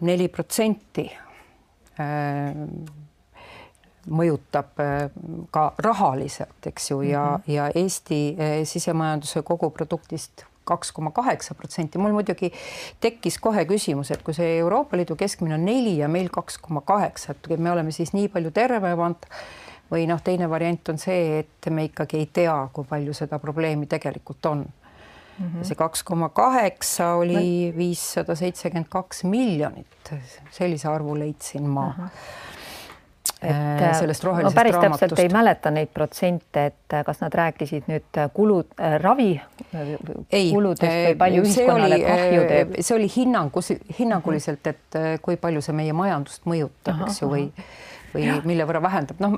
[0.00, 1.06] neli protsenti
[2.00, 2.64] ehm,
[4.10, 4.80] mõjutab
[5.52, 7.52] ka rahaliselt, eks ju, ja mm, -hmm.
[7.52, 11.98] ja Eesti sisemajanduse koguproduktist kaks koma kaheksa protsenti.
[11.98, 12.52] mul muidugi
[13.00, 16.80] tekkis kohe küsimus, et kui see Euroopa Liidu keskmine on neli ja meil kaks koma
[16.80, 19.26] kaheksa, et me oleme siis nii palju tervemad
[19.90, 23.88] või noh, teine variant on see, et me ikkagi ei tea, kui palju seda probleemi
[23.90, 24.66] tegelikult on.
[25.40, 25.64] -hmm.
[25.64, 30.12] see kaks koma kaheksa oli viissada seitsekümmend kaks miljonit,
[30.50, 31.94] sellise arvu leidsin ma uh.
[32.04, 32.48] -huh
[33.42, 35.00] et äh, äh, sellest rohelisest ma päris raamatust.
[35.00, 39.30] täpselt ei mäleta neid protsente, et äh, kas nad rääkisid nüüd kulud äh,, ravi
[39.72, 42.74] ei, kuludest või palju ühiskonnale oli, kahju teeb?
[42.80, 47.46] see oli hinnangus, hinnanguliselt, et kui palju see meie majandust mõjutab, eks ju, või
[48.14, 48.38] või ja.
[48.44, 49.36] mille võrra vähendab, noh,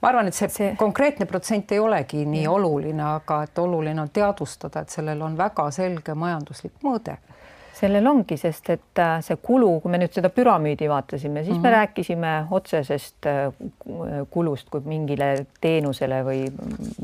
[0.00, 2.52] ma arvan, et see, see konkreetne protsent ei olegi nii ja.
[2.52, 7.18] oluline, aga et oluline on teadvustada, et sellel on väga selge majanduslik mõõde
[7.80, 11.58] sellel ongi, sest et äh, see kulu, kui me nüüd seda püramiidi vaatasime, siis mm
[11.58, 11.62] -hmm.
[11.62, 11.76] me mhm.
[11.76, 13.52] rääkisime otsesest äh,
[14.30, 16.42] kulust kui mingile teenusele või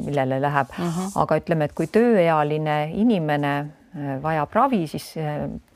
[0.04, 1.12] millele läheb mm, -hmm.
[1.22, 5.14] aga ütleme, et kui tööealine inimene äh, vajab ravi, siis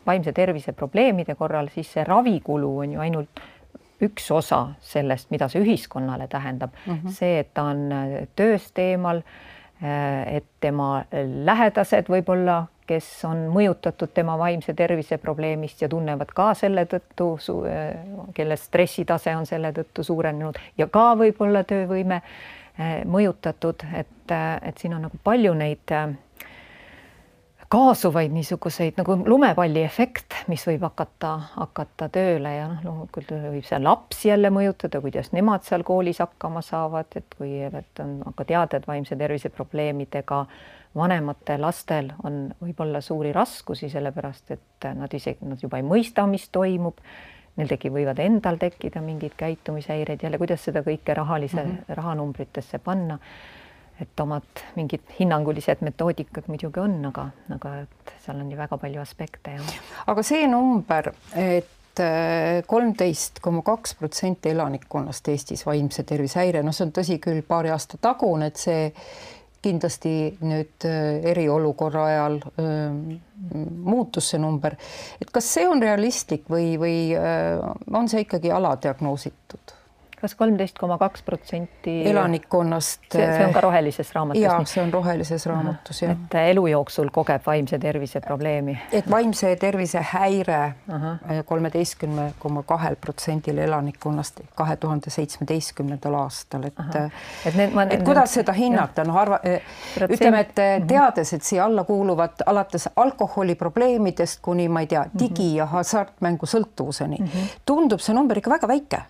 [0.07, 3.41] vaimse tervise probleemide korral, siis see ravikulu on ju ainult
[4.03, 6.93] üks osa sellest, mida see ühiskonnale tähendab mm.
[6.93, 7.15] -hmm.
[7.15, 7.89] see, et ta on
[8.37, 9.23] tööst eemal,
[10.27, 11.05] et tema
[11.47, 17.29] lähedased võib-olla kes on mõjutatud tema vaimse tervise probleemist ja tunnevad ka selle tõttu,
[18.35, 22.23] kelle stressitase on selle tõttu suurenenud ja ka võib-olla töövõime
[23.07, 25.95] mõjutatud, et, et siin on nagu palju neid
[27.71, 33.79] kaasuvaid niisuguseid nagu lumepalli efekt, mis võib hakata, hakata tööle ja noh, loomulikult võib see
[33.79, 38.81] lapsi jälle mõjutada, kuidas nemad seal koolis hakkama saavad, et kui et on ka teada,
[38.81, 40.41] et vaimse tervise probleemidega
[40.99, 46.49] vanematel lastel on võib-olla suuri raskusi, sellepärast et nad isegi, nad juba ei mõista, mis
[46.51, 46.99] toimub.
[47.59, 51.97] Neil tekib, võivad endal tekkida mingeid käitumishäireid, jälle kuidas seda kõike rahalise mm, -hmm.
[51.99, 53.19] rahanumbritesse panna.
[54.01, 59.03] Et omad mingid hinnangulised metoodikad muidugi on, aga, aga et seal on ju väga palju
[59.03, 59.67] aspekte ja.
[60.13, 66.77] aga see number, et äh, kolmteist koma kaks protsenti elanikkonnast Eestis vaimse tervise häire, noh,
[66.77, 68.89] see on tõsi küll paari aasta tagune, et see
[69.61, 73.19] kindlasti nüüd äh, eriolukorra ajal äh,
[73.85, 74.77] muutus see number,
[75.21, 77.61] et kas see on realistlik või, või äh,
[77.93, 79.77] on see ikkagi aladiagnoositud?
[80.21, 83.01] Kas kolmteist koma kaks protsenti elanikkonnast.
[83.13, 84.43] see on ka rohelises raamatus.
[84.43, 86.13] ja see on rohelises raamatus jah.
[86.13, 88.79] et elu jooksul kogeb vaimse tervise probleemi.
[88.93, 90.61] et vaimse tervise häire
[91.45, 96.79] kolmeteistkümne koma kahel protsendil elanikkonnast kahe tuhande seitsmeteistkümnendal aastal, et
[97.47, 99.63] et, need, ma, et kuidas seda hinnata, noh arva, eh,
[100.09, 100.87] ütleme, et mhm.
[100.91, 107.27] teades, et siia alla kuuluvad alates alkoholiprobleemidest kuni ma ei tea, digi- ja hasartmängusõltuvuseni mm,
[107.27, 107.57] -hmm.
[107.67, 109.03] tundub see number ikka väga väike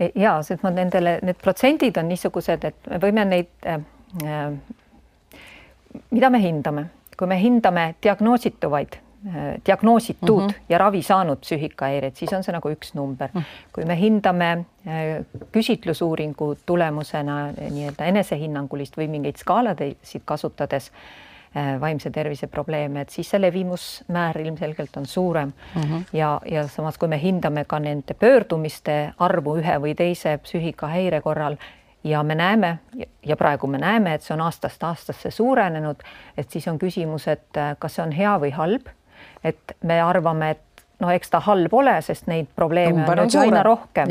[0.00, 3.82] E, ja sest ma nendele, need protsendid on niisugused, et me võime neid äh,,
[4.24, 4.54] äh,
[6.10, 10.68] mida me hindame, kui me hindame diagnoosituvaid äh, diagnoositud mm -hmm.
[10.68, 13.42] ja ravi saanud psüühikahäireid, siis on see nagu üks number mm.
[13.72, 14.50] kui me hindame
[14.86, 20.92] äh, küsitlusuuringu tulemusena nii-öelda enesehinnangulist või mingeid skaaladeid kasutades
[21.80, 25.82] vaimse tervise probleeme, et siis see levimusmäär ilmselgelt on suurem mm.
[25.82, 26.04] -hmm.
[26.12, 31.56] ja, ja samas, kui me hindame ka nende pöördumiste arvu ühe või teise psüühikahäire korral
[32.04, 32.78] ja me näeme
[33.26, 35.96] ja praegu me näeme, et see on aastast aastasse suurenenud,
[36.36, 38.86] et siis on küsimus, et kas see on hea või halb.
[39.44, 43.40] et me arvame, et no eks ta halb ole, sest neid probleeme Number on ju
[43.40, 44.10] aina rohkem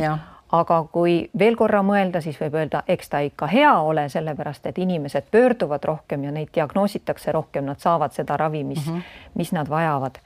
[0.51, 4.77] aga kui veel korra mõelda, siis võib öelda, eks ta ikka hea ole, sellepärast et
[4.79, 9.33] inimesed pöörduvad rohkem ja neid diagnoositakse rohkem, nad saavad seda ravi, mis mm, -hmm.
[9.33, 10.19] mis nad vajavad.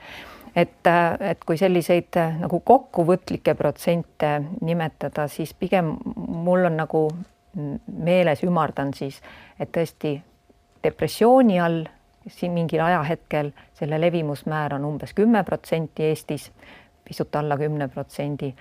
[0.55, 0.87] et,
[1.19, 5.95] et kui selliseid nagu kokkuvõtlikke protsente nimetada, siis pigem
[6.27, 7.11] mul on nagu
[7.87, 9.21] meeles, ümardan siis,
[9.59, 10.21] et tõesti
[10.83, 11.85] depressiooni all
[12.27, 16.51] siin mingil ajahetkel selle levimusmäär on umbes kümme protsenti Eestis,
[17.03, 18.53] pisut alla kümne protsendi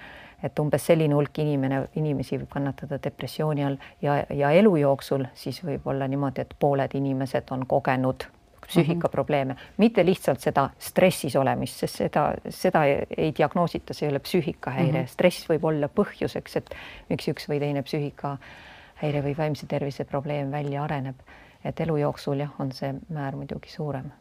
[0.43, 5.63] et umbes selline hulk inimene, inimesi võib kannatada depressiooni all ja, ja elu jooksul siis
[5.65, 8.27] võib olla niimoodi, et pooled inimesed on kogenud
[8.71, 9.75] psüühikaprobleeme mm, -hmm.
[9.77, 15.05] mitte lihtsalt seda stressis olemist, sest seda, seda ei diagnoosita, see ei ole psüühikahäire mm,
[15.05, 15.13] -hmm.
[15.13, 16.75] stress võib olla põhjuseks, et
[17.09, 21.17] miks üks või teine psüühikahäire või vaimse tervise probleem välja areneb.
[21.65, 24.13] et elu jooksul jah, on see määr muidugi suurem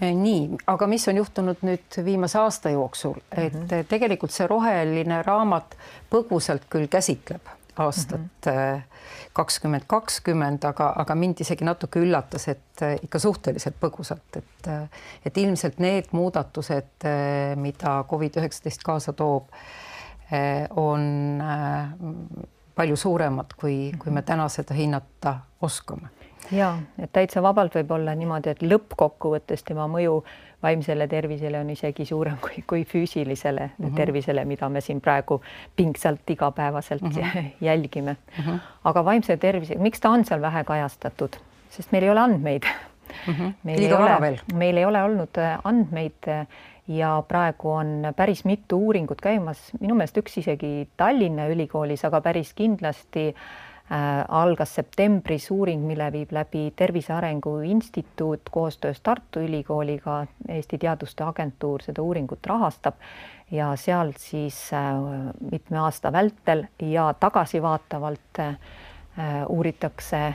[0.00, 3.84] nii, aga mis on juhtunud nüüd viimase aasta jooksul, et mm -hmm.
[3.88, 5.76] tegelikult see roheline raamat
[6.10, 7.42] põgusalt küll käsitleb
[7.78, 8.82] aastat mhm.
[9.32, 9.88] kakskümmend mm -hmm.
[9.88, 14.90] kakskümmend, aga, aga mind isegi natuke üllatas, et ikka suhteliselt põgusalt, et
[15.26, 17.06] et ilmselt need muudatused,
[17.56, 19.44] mida Covid-19 kaasa toob,
[20.76, 21.42] on
[22.74, 26.08] palju suuremad, kui, kui me täna seda hinnata oskame
[26.52, 30.20] ja et täitsa vabalt võib olla niimoodi, et lõppkokkuvõttes tema mõju
[30.62, 33.96] vaimsele tervisele on isegi suurem kui, kui füüsilisele mm -hmm.
[33.96, 35.40] tervisele, mida me siin praegu
[35.76, 37.44] pingsalt igapäevaselt mm -hmm.
[37.68, 38.44] jälgime mm.
[38.44, 38.58] -hmm.
[38.84, 41.36] aga vaimse tervise, miks ta on seal vähe kajastatud,
[41.70, 42.62] sest meil ei ole andmeid
[43.26, 43.34] mm.
[43.34, 43.52] -hmm.
[43.62, 46.46] meil Liiga ei ole, meil ei ole olnud äh, andmeid äh,
[46.88, 52.54] ja praegu on päris mitu uuringut käimas, minu meelest üks isegi Tallinna Ülikoolis, aga päris
[52.54, 53.67] kindlasti äh, Äh,
[54.28, 60.26] algas septembris uuring, mille viib läbi Tervise Arengu Instituut koostöös Tartu Ülikooliga.
[60.48, 63.00] Eesti Teaduste Agentuur seda uuringut rahastab
[63.50, 64.92] ja seal siis äh,
[65.50, 68.56] mitme aasta vältel ja tagasivaatavalt äh,
[69.48, 70.34] uuritakse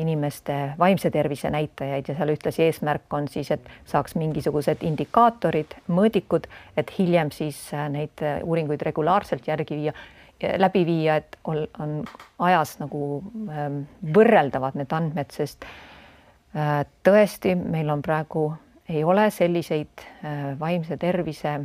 [0.00, 6.48] inimeste vaimse tervise näitajaid ja seal ühtlasi eesmärk on siis, et saaks mingisugused indikaatorid, mõõdikud,
[6.76, 7.60] et hiljem siis
[7.92, 9.94] neid uuringuid regulaarselt järgi viia
[10.42, 12.00] läbi viia, et ol, on
[12.44, 13.02] ajas nagu
[13.50, 13.82] ähm,
[14.14, 18.50] võrreldavad need andmed, sest äh, tõesti, meil on praegu,
[18.88, 21.56] ei ole selliseid äh, vaimse tervise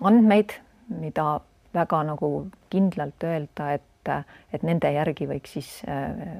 [0.00, 0.54] andmeid,
[1.00, 1.40] mida
[1.74, 2.30] väga nagu
[2.70, 4.14] kindlalt öelda, et,
[4.52, 6.38] et nende järgi võiks siis äh,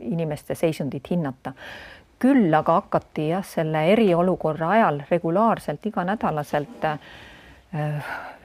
[0.00, 1.52] inimeste seisundit hinnata.
[2.18, 7.27] küll aga hakati jah, selle eriolukorra ajal regulaarselt iganädalaselt äh, Äh,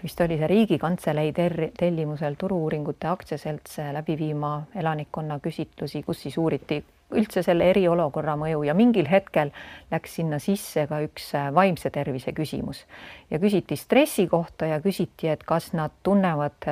[0.04, 1.32] vist oli see Riigikantselei
[1.78, 6.82] tellimusel Turu-uuringute aktsiaselts äh, läbi viima elanikkonna küsitlusi, kus siis uuriti
[7.14, 9.54] üldse selle eriolukorra mõju ja mingil hetkel
[9.92, 12.84] läks sinna sisse ka üks äh, vaimse tervise küsimus.
[13.32, 16.68] Ja küsiti stressi kohta ja küsiti, et kas nad tunnevad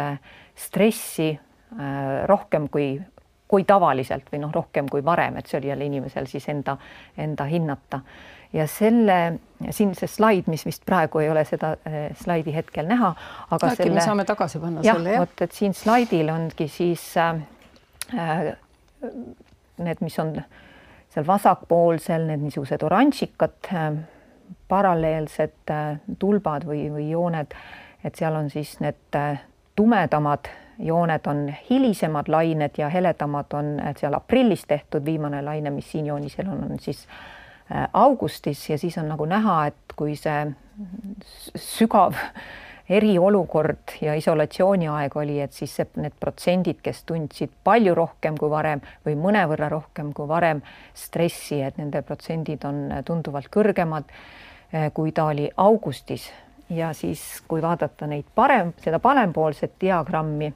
[0.56, 1.32] stressi
[2.28, 2.98] rohkem kui,
[3.48, 6.76] kui tavaliselt või noh, rohkem kui varem, et see oli jälle inimesel siis enda,
[7.16, 8.02] enda hinnata
[8.54, 13.14] ja selle siin see slaid, mis vist praegu ei ole seda äh, slaidi hetkel näha,
[13.50, 15.24] aga äkki selle, me saame tagasi panna jah, selle jah?
[15.24, 17.44] vot, et siin slaidil ongi siis äh,
[18.18, 18.50] äh,
[19.82, 20.34] need, mis on
[21.12, 24.02] seal vasakpoolsel, need niisugused oranžikad äh,
[24.72, 27.56] paralleelsed äh, tulbad või, või jooned,
[28.04, 29.44] et seal on siis need äh,
[29.76, 30.50] tumedamad
[30.82, 36.48] jooned on hilisemad lained ja heledamad on seal aprillis tehtud viimane laine, mis siin joonisel
[36.50, 37.40] on, on siis äh, Äh,
[37.94, 40.44] augustis ja siis on nagu näha, et kui see
[41.56, 42.18] sügav
[42.92, 48.82] eriolukord ja isolatsiooniaeg oli, et siis see, need protsendid, kes tundsid palju rohkem kui varem
[49.06, 50.60] või mõnevõrra rohkem kui varem
[50.98, 54.12] stressi, et nende protsendid on tunduvalt kõrgemad,
[54.74, 56.30] äh, kui ta oli augustis.
[56.72, 60.54] Ja siis, kui vaadata neid parem, seda parempoolset diagrammi,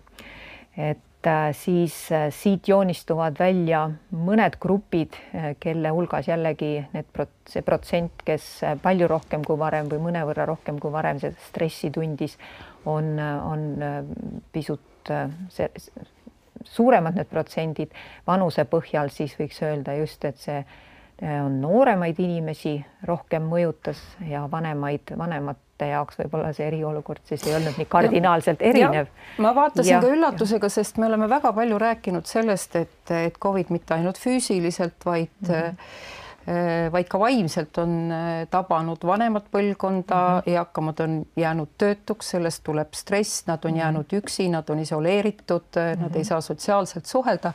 [0.78, 1.15] et Äh,
[1.54, 8.24] siis äh, siit joonistuvad välja mõned grupid, äh, kelle hulgas jällegi need prot-, see protsent,
[8.26, 8.48] kes
[8.84, 12.38] palju rohkem kui varem või mõnevõrra rohkem kui varem stressi tundis,
[12.86, 13.68] on, on
[14.54, 15.12] pisut
[15.54, 15.70] see,
[16.66, 17.94] suuremad need protsendid.
[18.28, 20.62] vanuse põhjal siis võiks öelda just, et see
[21.22, 27.56] on nooremaid inimesi rohkem mõjutas ja vanemaid, vanemat noorte jaoks võib-olla see eriolukord siis ei
[27.56, 29.08] olnud nii kardinaalselt erinev.
[29.38, 33.70] ma vaatasin ja, ka üllatusega, sest me oleme väga palju rääkinud sellest, et, et Covid
[33.70, 36.22] mitte ainult füüsiliselt, vaid mm -hmm
[36.92, 38.12] vaid ka vaimselt on
[38.52, 40.54] tabanud vanemat põlvkonda mm, -hmm.
[40.54, 43.78] eakamad on jäänud töötuks, sellest tuleb stress, nad on -hmm.
[43.78, 46.02] jäänud üksi, nad on isoleeritud mm, -hmm.
[46.02, 46.28] nad ei mhm.
[46.28, 47.54] saa sotsiaalselt suhelda.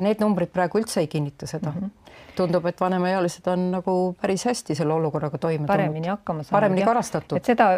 [0.00, 1.80] Need numbrid praegu üldse ei kinnita seda mm.
[1.80, 2.05] -hmm
[2.36, 6.10] tundub, et vanemaealised on nagu päris hästi selle olukorraga toime paremini tulnud.
[6.18, 6.56] hakkama saanud.
[6.56, 7.36] paremini karastatud.
[7.36, 7.68] et seda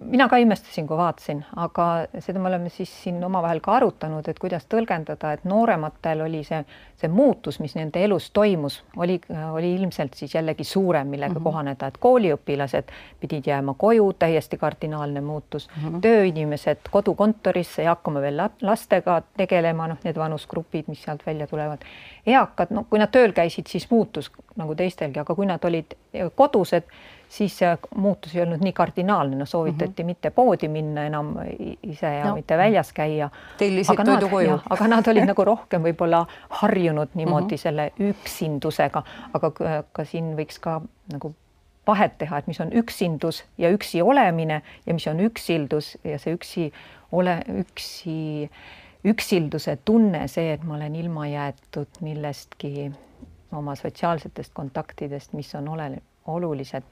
[0.00, 1.86] mina ka imestasin, kui vaatasin, aga
[2.18, 6.60] seda me oleme siis siin omavahel ka arutanud, et kuidas tõlgendada, et noorematel oli see,
[7.00, 9.20] see muutus, mis nende elus toimus, oli,
[9.52, 11.50] oli ilmselt siis jällegi suurem, millega mm -hmm.
[11.50, 16.00] kohaneda, et kooliõpilased pidid jääma koju, täiesti kardinaalne muutus mm, -hmm.
[16.00, 21.78] tööinimesed kodukontorisse ja hakkama veel lastega tegelema, noh, need vanusgrupid, mis sealt välja tulevad
[22.26, 25.94] eakad, no kui nad tööl käisid, siis muutus nagu teistelgi, aga kui nad olid
[26.36, 26.88] kodused,
[27.30, 30.06] siis see muutus ei olnud nii kardinaalne, no soovitati mm -hmm.
[30.06, 31.34] mitte poodi minna enam
[31.82, 32.34] ise ja no.
[32.34, 33.30] mitte väljas käia.
[33.58, 34.60] tellisid toidu koju.
[34.70, 37.56] aga nad olid nagu rohkem võib-olla harjunud niimoodi mm -hmm.
[37.56, 39.02] selle üksindusega,
[39.32, 39.52] aga
[39.92, 40.80] ka siin võiks ka
[41.12, 41.34] nagu
[41.86, 46.34] vahet teha, et mis on üksindus ja üksi olemine ja mis on üksildus ja see
[46.34, 46.72] üksi
[47.12, 48.50] ole, üksi
[49.04, 52.90] üksilduse tunne, see, et ma olen ilma jäetud millestki
[53.52, 55.92] oma sotsiaalsetest kontaktidest, mis on ole,
[56.26, 56.84] olulised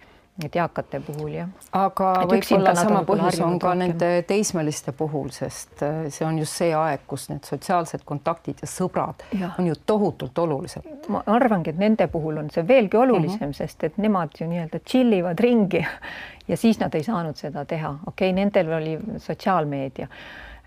[0.45, 1.49] et eakate puhul jah.
[1.75, 3.81] aga võib-olla sama põhjus on ka rohkem.
[3.83, 8.71] nende teismeliste puhul, sest äh, see on just see aeg, kus need sotsiaalsed kontaktid ja
[8.71, 9.51] sõbrad ja.
[9.59, 10.87] on ju tohutult olulised.
[11.11, 13.51] ma arvangi, et nende puhul on see veelgi olulisem mhm.
[13.51, 13.59] -huh.
[13.65, 15.83] sest et nemad ju nii-öelda chill ivad ringi
[16.51, 20.07] ja siis nad ei saanud seda teha, okei okay,, nendel oli sotsiaalmeedia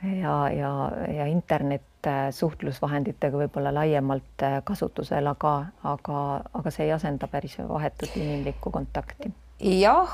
[0.04, 6.18] ja, ja, ja internet äh, suhtlusvahenditega võib-olla laiemalt äh, kasutusel, aga, aga,
[6.54, 9.32] aga see ei asenda päris vahetut inimlikku kontakti
[9.62, 10.10] jah,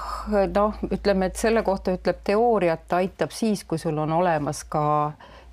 [0.54, 4.64] noh, ütleme, et selle kohta ütleb teooria, et ta aitab siis, kui sul on olemas
[4.68, 4.84] ka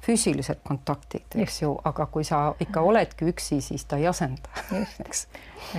[0.04, 4.50] füüsilised kontaktid, eks ju, aga kui sa ikka oledki üksi, siis ta ei asenda.
[5.04, 5.26] eks.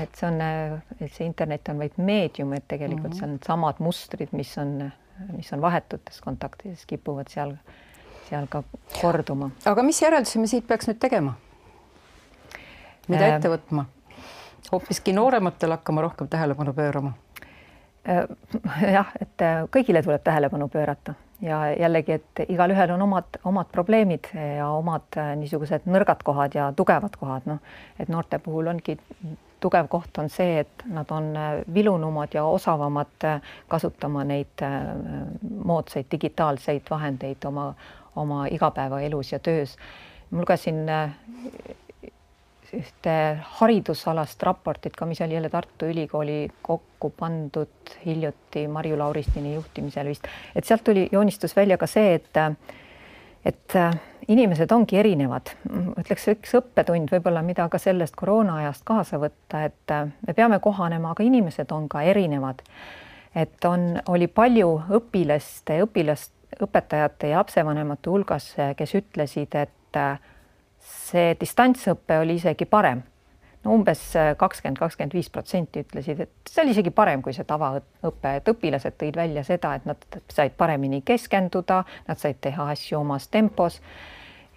[0.01, 0.39] et see on,
[0.97, 3.19] et see internet on vaid meedium, et tegelikult mm -hmm.
[3.19, 4.91] seal needsamad mustrid, mis on,
[5.35, 7.53] mis on vahetutes kontaktides, kipuvad seal
[8.29, 8.63] seal ka
[9.01, 9.49] korduma.
[9.65, 11.35] aga mis järeldusi me siit peaks nüüd tegema?
[13.07, 13.85] mida äh, ette võtma?
[14.71, 17.13] hoopiski noorematel hakkama rohkem tähelepanu pöörama?
[18.09, 18.25] Äh,
[18.97, 24.29] jah, et äh, kõigile tuleb tähelepanu pöörata ja jällegi, et igalühel on omad, omad probleemid
[24.33, 27.59] ja omad niisugused nõrgad kohad ja tugevad kohad, noh,
[27.99, 28.95] et noorte puhul ongi
[29.59, 31.33] tugev koht on see, et nad on
[31.73, 33.27] vilunumad ja osavamad
[33.67, 34.63] kasutama neid
[35.63, 37.73] moodsaid digitaalseid vahendeid oma
[38.15, 39.77] oma igapäevaelus ja töös.
[40.31, 41.11] ma lugesin äh,
[42.73, 43.15] ühte
[43.59, 50.27] haridusalast raportit ka, mis oli jälle Tartu Ülikooli kokku pandud hiljuti Marju Lauristini juhtimisel vist,
[50.55, 52.41] et sealt tuli, joonistus välja ka see, et
[53.45, 53.93] et äh,
[54.27, 55.51] inimesed ongi erinevad,
[56.01, 60.59] ütleks üks õppetund võib-olla, mida ka sellest koroona ajast kaasa võtta, et äh, me peame
[60.59, 62.63] kohanema, aga inimesed on ka erinevad.
[63.35, 70.19] et on, oli palju õpilaste, õpilast, õpetajate ja lapsevanemate hulgas, kes ütlesid, et äh,
[70.79, 73.03] see distantsõpe oli isegi parem.
[73.63, 77.47] no umbes äh, kakskümmend, kakskümmend viis protsenti ütlesid, et see oli isegi parem kui see
[77.49, 82.99] tavaõpe, et õpilased tõid välja seda, et nad said paremini keskenduda, nad said teha asju
[82.99, 83.81] omas tempos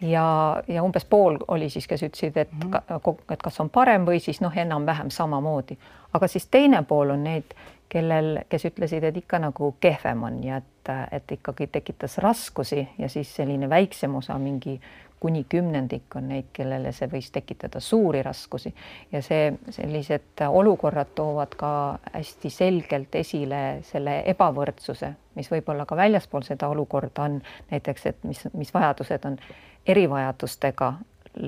[0.01, 3.33] ja, ja umbes pool oli siis, kes ütlesid, et mm, -hmm.
[3.33, 5.79] et kas on parem või siis noh, enam-vähem samamoodi,
[6.13, 7.57] aga siis teine pool on need,
[7.89, 10.65] kellel, kes ütlesid, et ikka nagu kehvem on ja et,
[11.13, 14.81] et ikkagi tekitas raskusi ja siis selline väiksem osa, mingi
[15.21, 18.71] kuni kümnendik on neid, kellele see võis tekitada suuri raskusi.
[19.13, 21.71] Ja see, sellised olukorrad toovad ka
[22.13, 28.45] hästi selgelt esile selle ebavõrdsuse, mis võib-olla ka väljaspool seda olukorda on, näiteks, et mis,
[28.55, 29.41] mis vajadused on
[29.87, 30.93] erivajadustega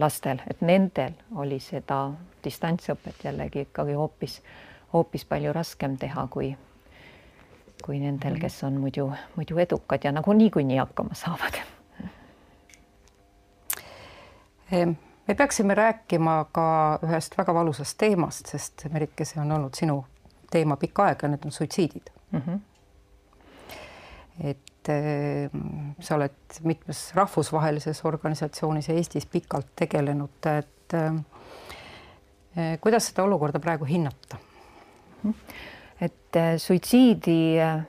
[0.02, 2.08] lastel, et nendel oli seda
[2.44, 4.40] distantsõpet jällegi ikkagi hoopis
[4.92, 6.50] hoopis palju raskem teha kui,
[7.82, 8.40] kui nendel, mhm.
[8.40, 11.60] kes on muidu, muidu edukad ja nagu niikuinii hakkama saavad.
[15.28, 16.64] me peaksime rääkima ka
[17.02, 20.04] ühest väga valusast teemast, sest Merike, see on olnud sinu
[20.50, 22.42] teema pikka aega, need on suitsiidid mm.
[22.46, 22.60] -hmm.
[24.40, 25.50] et äh,
[26.00, 31.14] sa oled mitmes rahvusvahelises organisatsioonis ja Eestis pikalt tegelenud, et äh,
[32.80, 34.36] kuidas seda olukorda praegu hinnata?
[36.30, 37.86] Et äh, suitsiidi äh,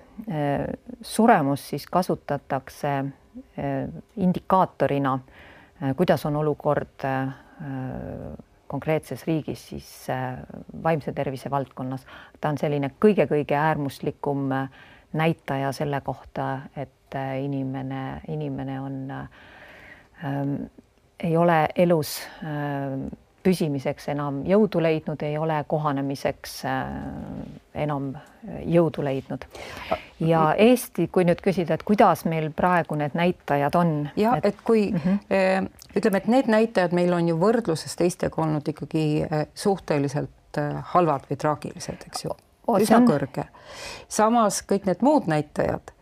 [1.02, 5.20] suremust siis kasutatakse äh, indikaatorina,
[5.98, 7.02] kuidas on olukord
[8.68, 10.08] konkreetses riigis siis
[10.84, 12.06] vaimse tervise valdkonnas.
[12.42, 14.54] ta on selline kõige-kõige äärmuslikum
[15.18, 20.54] näitaja selle kohta, et inimene, inimene on ähm,,
[21.20, 23.08] ei ole elus ähm,
[23.44, 26.84] püsimiseks enam jõudu leidnud, ei ole kohanemiseks äh,
[27.84, 28.12] enam
[28.66, 29.46] jõudu leidnud.
[30.20, 33.96] ja Eesti, kui nüüd küsida, et kuidas meil praegu need näitajad on?
[34.16, 35.70] ja et, et kui mm -hmm.
[35.96, 40.30] ütleme, et need näitajad meil on ju võrdluses teistega olnud ikkagi äh, suhteliselt
[40.94, 42.32] halvad või traagilised, eks ju,
[42.80, 43.46] üsna kõrge.
[44.08, 45.94] samas kõik need muud näitajad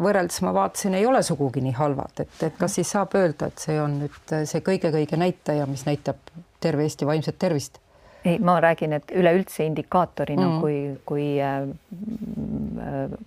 [0.00, 3.58] võrreldes ma vaatasin, ei ole sugugi nii halvad, et, et kas siis saab öelda, et
[3.58, 6.16] see on nüüd see kõige-kõige näitaja, mis näitab
[6.60, 7.80] terve Eesti vaimset tervist?
[8.24, 10.60] ei, ma räägin, et üleüldse indikaatorina mm, -hmm.
[10.60, 11.68] kui, kui äh,,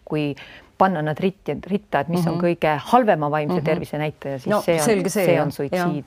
[0.05, 0.36] kui
[0.78, 2.32] panna nad ritti, ritta, et mis mm -hmm.
[2.32, 2.45] on mhm.
[2.45, 3.65] kõige halvema vaimse mm -hmm.
[3.65, 6.05] tervise näitaja, siis no, see on, see, see on suitsiid.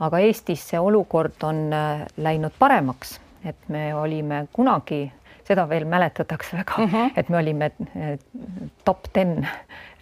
[0.00, 5.12] aga Eestis see olukord on äh, läinud paremaks, et me olime kunagi
[5.48, 7.10] seda veel mäletatakse väga mm, -hmm.
[7.16, 8.18] et me olime äh,
[8.84, 9.48] top ten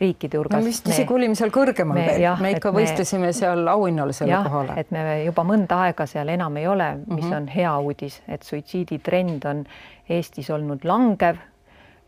[0.00, 0.60] riikide hulgas.
[0.60, 4.78] no vist isegi olime seal kõrgemal me, veel, me ikka võistlesime me, seal auhinnalisele kohale.
[4.82, 7.36] et me juba mõnda aega seal enam ei ole, mis mm -hmm.
[7.36, 9.66] on hea uudis, et suitsiiditrend on
[10.08, 11.36] Eestis olnud langev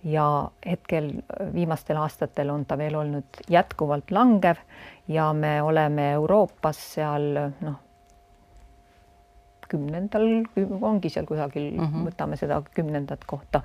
[0.05, 1.11] ja hetkel
[1.55, 4.57] viimastel aastatel on ta veel olnud jätkuvalt langev
[5.09, 7.81] ja me oleme Euroopas seal noh,
[9.69, 10.27] kümnendal,
[10.81, 12.09] ongi seal kusagil mm, -hmm.
[12.11, 13.63] võtame seda kümnendat kohta.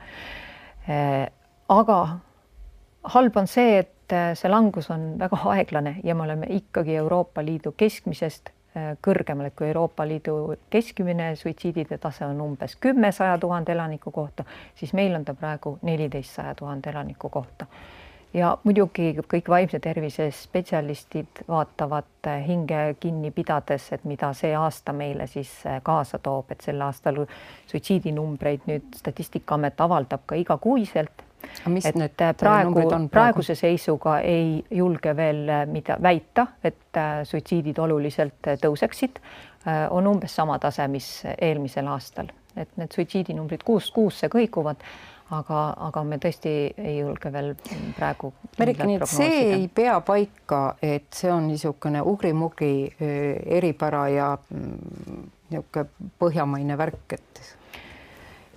[0.90, 1.28] Äh,
[1.70, 2.00] aga
[3.14, 7.44] halb on see, et et see langus on väga aeglane ja me oleme ikkagi Euroopa
[7.46, 13.38] Liidu keskmisest äh, kõrgemal, et kui Euroopa Liidu keskmine suitsiidide tase on umbes kümme saja
[13.38, 14.46] tuhande elaniku kohta,
[14.76, 17.66] siis meil on ta praegu neliteist saja tuhande elaniku kohta.
[18.34, 24.94] Ja muidugi kõik vaimse tervise spetsialistid vaatavad äh, hinge kinni pidades, et mida see aasta
[24.94, 27.24] meile siis äh, kaasa toob, et sel aastal
[27.70, 31.24] suitsiidinumbreid nüüd Statistikaamet avaldab ka igakuiselt.
[31.44, 38.54] Et need äh, praegu, praegu, praeguse seisuga ei julge veel mida väita, et suitsiidid oluliselt
[38.62, 39.20] tõuseksid,
[39.96, 44.80] on umbes sama tase, mis eelmisel aastal, et need suitsiidinumbrid kuust kuusse kõiguvad,
[45.34, 47.54] aga, aga me tõesti ei julge veel
[47.98, 48.34] praegu.
[48.60, 52.74] Merike, nii et see ei pea paika, et see on niisugune ugri-mugri
[53.60, 57.44] eripära ja mm, niisugune põhjamaine värk, et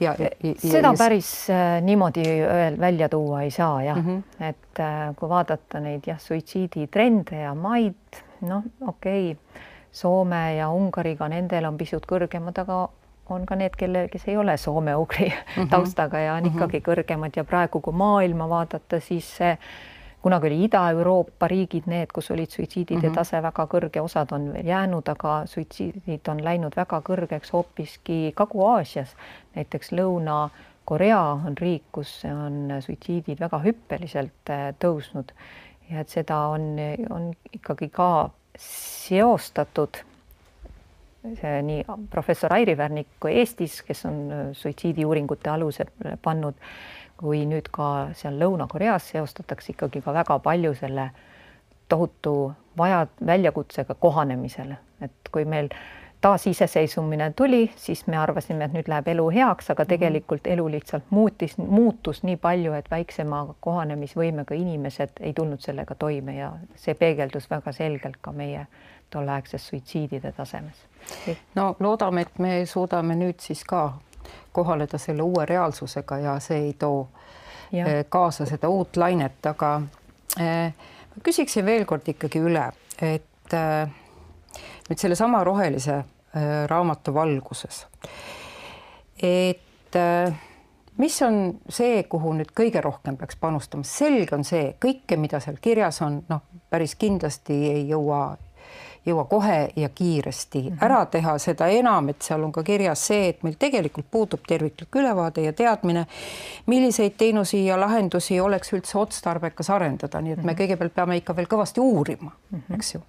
[0.01, 4.16] ja, ja, ja seda ja, päris äh, niimoodi öel, välja tuua ei saa jah mm,
[4.16, 4.49] -hmm.
[4.49, 9.62] et äh, kui vaadata neid jah, suitsiiditrende ja maid, noh, okei okay,,
[9.97, 12.89] Soome ja Ungariga, nendel on pisut kõrgemad, aga
[13.31, 15.68] on ka need, kelle, kes ei ole soome-ugri mm -hmm.
[15.68, 16.55] taustaga ja on mm -hmm.
[16.55, 19.59] ikkagi kõrgemad ja praegu, kui maailma vaadata, siis see
[20.22, 23.14] kunagi oli Ida-Euroopa riigid need, kus olid suitsiidide mm -hmm.
[23.14, 29.16] tase väga kõrge, osad on veel jäänud, aga suitsiidid on läinud väga kõrgeks hoopiski Kagu-Aasias,
[29.55, 35.33] näiteks Lõuna-Korea on riik, kus on suitsiidid väga hüppeliselt äh, tõusnud
[35.91, 36.77] ja et seda on,
[37.11, 40.03] on ikkagi ka seostatud
[41.62, 46.55] nii professor Airi Värnik kui Eestis, kes on äh, suitsiidiuuringute alusele pannud
[47.16, 51.11] kui nüüd ka seal Lõuna-Koreas seostatakse ikkagi ka väga palju selle
[51.89, 55.70] tohutu vaja, väljakutsega kohanemisele, et kui meil
[56.20, 59.91] taasiseseisvumine tuli, siis me arvasime, et nüüd läheb elu heaks, aga mhm.
[59.93, 66.39] tegelikult elu lihtsalt muutis, muutus nii palju, et väiksema kohanemisvõimega inimesed ei tulnud sellega toime
[66.39, 68.66] ja see peegeldus väga selgelt ka meie
[69.11, 70.76] tolleaegses suitsiidide tasemes.
[71.54, 73.92] no loodame, et me suudame nüüd siis ka
[74.52, 77.07] kohaleda selle uue reaalsusega ja see ei too
[77.72, 77.86] ja.
[77.86, 79.80] Eh, kaasa seda uut lainet, aga
[80.40, 80.72] eh,
[81.14, 82.66] ma küsiksin veel kord ikkagi üle,
[83.02, 83.96] et eh,
[84.88, 86.04] nüüd sellesama rohelise
[86.68, 87.86] raamatu valguses,
[89.24, 89.96] et
[91.00, 91.38] mis on
[91.72, 96.18] see, kuhu nüüd kõige rohkem peaks panustama, selge on see, kõike, mida seal kirjas on,
[96.28, 98.36] noh, päris kindlasti ei jõua
[99.07, 100.84] jõua kohe ja kiiresti mm -hmm.
[100.84, 104.96] ära teha, seda enam, et seal on ka kirjas see, et meil tegelikult puudub terviklik
[104.96, 106.07] ülevaade ja teadmine,
[106.66, 110.61] milliseid teenusi ja lahendusi oleks üldse otstarbekas arendada, nii et me mhm.
[110.62, 112.74] kõigepealt peame ikka veel kõvasti uurima mm, -hmm.
[112.74, 113.00] eks ju.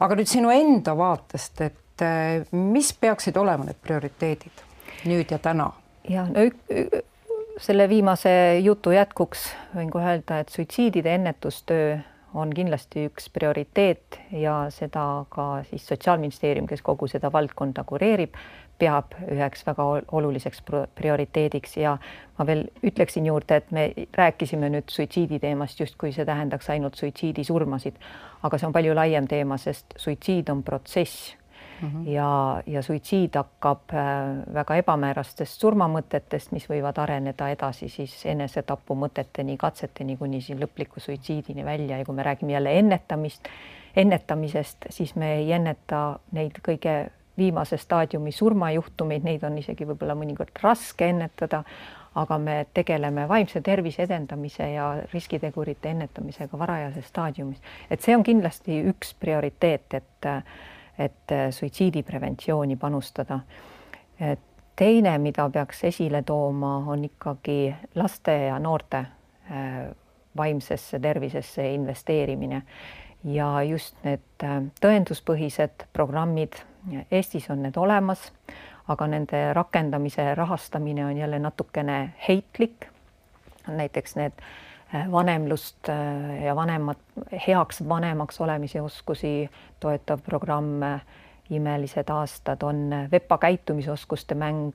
[0.00, 4.64] aga nüüd sinu enda vaatest, et äh, mis peaksid olema need prioriteedid
[5.04, 5.72] nüüd ja täna?
[6.08, 6.40] ja no
[7.60, 11.96] selle viimase jutu jätkuks võin kohe öelda, et suitsiidide ennetustöö
[12.36, 18.36] on kindlasti üks prioriteet ja seda ka siis Sotsiaalministeerium, kes kogu seda valdkonda kureerib,
[18.78, 20.60] peab üheks väga oluliseks
[20.98, 21.76] prioriteediks.
[21.80, 21.96] Ja
[22.38, 27.96] ma veel ütleksin juurde, et me rääkisime nüüd suitsiidi teemast, justkui see tähendaks ainult suitsiidisurmasid,
[28.42, 31.34] aga see on palju laiem teema, sest suitsiid on protsess
[31.82, 32.08] mm -hmm.
[32.08, 40.16] ja, ja suitsiid hakkab äh, väga ebamäärastest surmamõtetest, mis võivad areneda edasi siis enesetapumõteteni, katseteni
[40.16, 43.48] kuni siin lõpliku suitsiidini välja ja kui me räägime jälle ennetamist,
[43.96, 50.62] ennetamisest, siis me ei enneta neid kõige viimase staadiumi surmajuhtumeid, neid on isegi võib-olla mõnikord
[50.62, 51.62] raske ennetada,
[52.16, 57.60] aga me tegeleme vaimse tervise edendamise ja riskitegurite ennetamisega varajases staadiumis.
[57.90, 60.30] et see on kindlasti üks prioriteet, et,
[60.98, 63.40] et suitsiidipreventsiooni panustada.
[64.76, 69.88] teine, mida peaks esile tooma, on ikkagi laste ja noorte äh,
[70.36, 72.62] vaimsesse tervisesse investeerimine
[73.24, 76.56] ja just need äh, tõenduspõhised programmid,
[77.10, 78.32] Eestis on need olemas
[78.88, 82.86] aga nende rakendamise rahastamine on jälle natukene heitlik.
[83.66, 84.65] näiteks need äh,
[85.12, 86.98] vanemlust äh, ja vanemat,
[87.46, 91.00] heaks vanemaks olemise oskusi toetav programm äh,
[91.50, 94.74] Imelised aastad on VEPA käitumisoskuste mäng,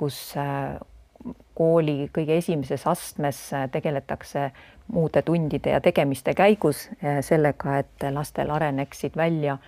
[0.00, 0.32] kus
[1.52, 3.42] kooli kõige esimeses astmes
[3.74, 4.46] tegeletakse
[4.88, 6.86] muude tundide ja tegemiste käigus
[7.20, 9.58] sellega, et lastel areneksid välja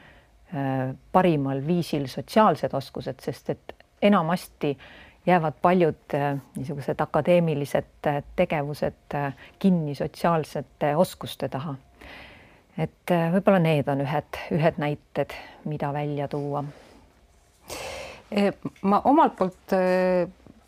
[0.54, 3.72] Äh, parimal viisil sotsiaalsed oskused, sest et
[4.06, 4.74] enamasti
[5.27, 9.16] jäävad paljud äh, niisugused akadeemilised äh, tegevused
[9.59, 11.75] kinni sotsiaalsete oskuste taha.
[12.79, 15.31] et võib-olla need on ühed, ühed näited,
[15.64, 16.64] mida välja tuua.
[18.83, 19.75] ma omalt poolt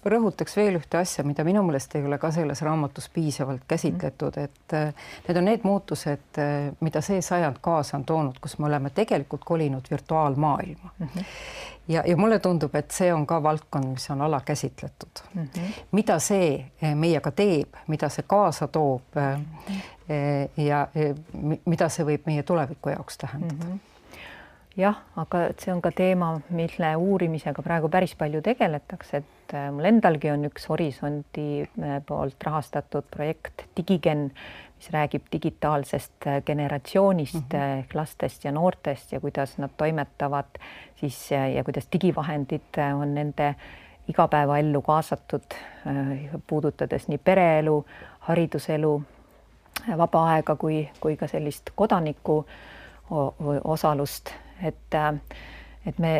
[0.06, 4.74] rõhutaks veel ühte asja, mida minu meelest ei ole ka selles raamatus piisavalt käsitletud, et
[4.76, 8.90] äh, need on need muutused, äh, mida see sajand kaasa on toonud, kus me oleme
[8.94, 11.08] tegelikult kolinud virtuaalmaailma mm.
[11.08, 11.24] -hmm.
[11.88, 15.42] ja, ja mulle tundub, et see on ka valdkond, mis on alakäsitletud mm.
[15.42, 15.82] -hmm.
[15.92, 20.62] mida see äh, meiega teeb, mida see kaasa toob mm -hmm.
[20.62, 20.88] ja
[21.64, 23.72] mida see võib meie tuleviku jaoks tähendada mm.
[23.72, 23.95] -hmm
[24.76, 29.88] jah, aga see on ka teema, mille uurimisega praegu päris palju tegeletakse, et äh, mul
[29.88, 34.28] endalgi on üks Horisondi äh, poolt rahastatud projekt Digigen,
[34.76, 37.78] mis räägib digitaalsest äh, generatsioonist mm -hmm.
[37.80, 40.60] ehk lastest ja noortest ja kuidas nad toimetavad
[41.00, 43.54] siis ja kuidas digivahendid on nende
[44.08, 45.42] igapäevaellu kaasatud,
[46.46, 47.84] puudutades nii pereelu,
[48.20, 49.02] hariduselu,
[49.96, 52.46] vaba aega kui, kui ka sellist kodaniku
[53.64, 54.30] osalust
[54.62, 54.94] et,
[55.86, 56.12] et me,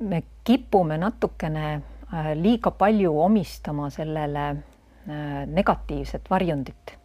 [0.00, 6.98] me kipume natukene äh, liiga palju omistama sellele äh, negatiivset varjundit.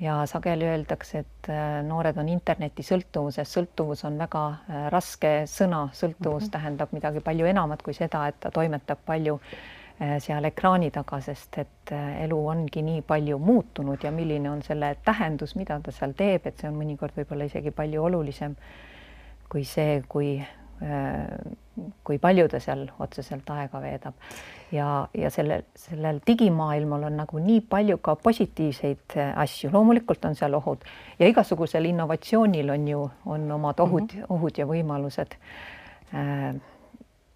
[0.00, 4.42] Ja sageli öeldakse, et äh, noored on interneti sõltuvuses, sõltuvus on väga
[4.90, 6.52] raske sõna, sõltuvus mm -hmm.
[6.52, 9.40] tähendab midagi palju enamat kui seda, et ta toimetab palju
[10.18, 11.90] seal ekraani taga, sest et
[12.20, 16.58] elu ongi nii palju muutunud ja milline on selle tähendus, mida ta seal teeb, et
[16.58, 18.56] see on mõnikord võib-olla isegi palju olulisem
[19.54, 20.32] kui see, kui,
[20.82, 24.18] äh, kui palju ta seal otseselt aega veedab.
[24.74, 30.34] ja, ja sellel, sellel digimaailmal on nagu nii palju ka positiivseid äh, asju, loomulikult on
[30.34, 30.82] seal ohud
[31.20, 34.34] ja igasugusel innovatsioonil on ju, on omad ohud mm, -hmm.
[34.34, 35.38] ohud ja võimalused
[36.14, 36.54] äh,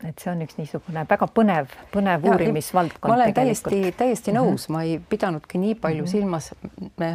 [0.07, 3.11] et see on üks niisugune väga põnev, põnev ja, uurimisvaldkond.
[3.11, 4.77] ma olen täiesti, täiesti nõus mm, -hmm.
[4.77, 6.11] ma ei pidanudki nii palju mm -hmm.
[6.11, 6.55] silmas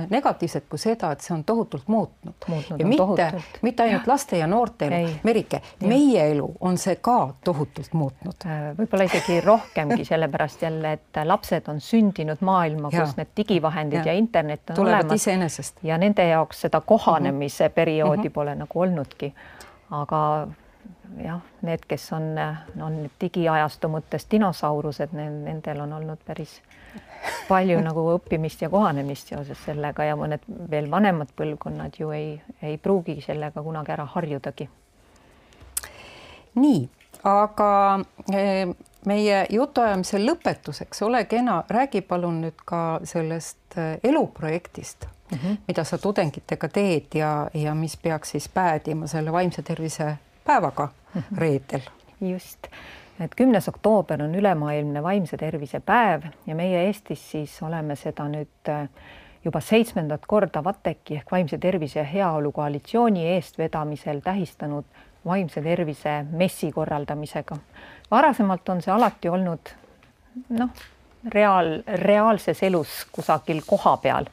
[0.10, 4.12] negatiivset kui seda, et see on tohutult muutnud, muutnud ja mitte, mitte ainult ja.
[4.12, 8.36] laste ja noorte elu, Merike, meie elu on see ka tohutult muutnud.
[8.46, 14.12] Äh, võib-olla isegi rohkemgi, sellepärast jälle, et lapsed on sündinud maailma, kus need digivahendid ja,
[14.12, 17.76] ja internet on tulevad olemas iseenesest ja nende jaoks seda kohanemise mm -hmm.
[17.76, 18.34] perioodi mm -hmm.
[18.34, 19.34] pole nagu olnudki.
[19.92, 20.48] aga
[21.24, 22.34] jah, need, kes on,
[22.82, 26.62] on digiajastu mõttes dinosaurused, nendel on olnud päris
[27.48, 32.78] palju nagu õppimist ja kohanemist seoses sellega ja mõned veel vanemad põlvkonnad ju ei, ei
[32.78, 34.70] pruugi sellega kunagi ära harjudagi.
[36.56, 36.82] nii,
[37.24, 37.70] aga
[38.34, 38.68] eh,
[39.06, 45.58] meie jutuajamise lõpetuseks, ole kena, räägi palun nüüd ka sellest eh, eluprojektist mm, -hmm.
[45.68, 50.90] mida sa tudengitega teed ja, ja mis peaks siis päädima selle vaimse tervise päevaga
[51.38, 51.82] reedel.
[52.22, 52.68] just,
[53.20, 58.70] et kümnes oktoober on ülemaailmne vaimse tervise päev ja meie Eestis siis oleme seda nüüd
[58.70, 58.88] äh,
[59.46, 64.86] juba seitsmendat korda VATEK-i ehk Vaimse Tervise ja Heaolu Koalitsiooni eestvedamisel tähistanud
[65.26, 67.58] vaimse tervise messi korraldamisega.
[68.12, 69.74] varasemalt on see alati olnud
[70.50, 70.70] noh,
[71.32, 74.26] reaal, reaalses elus kusagil kohapeal.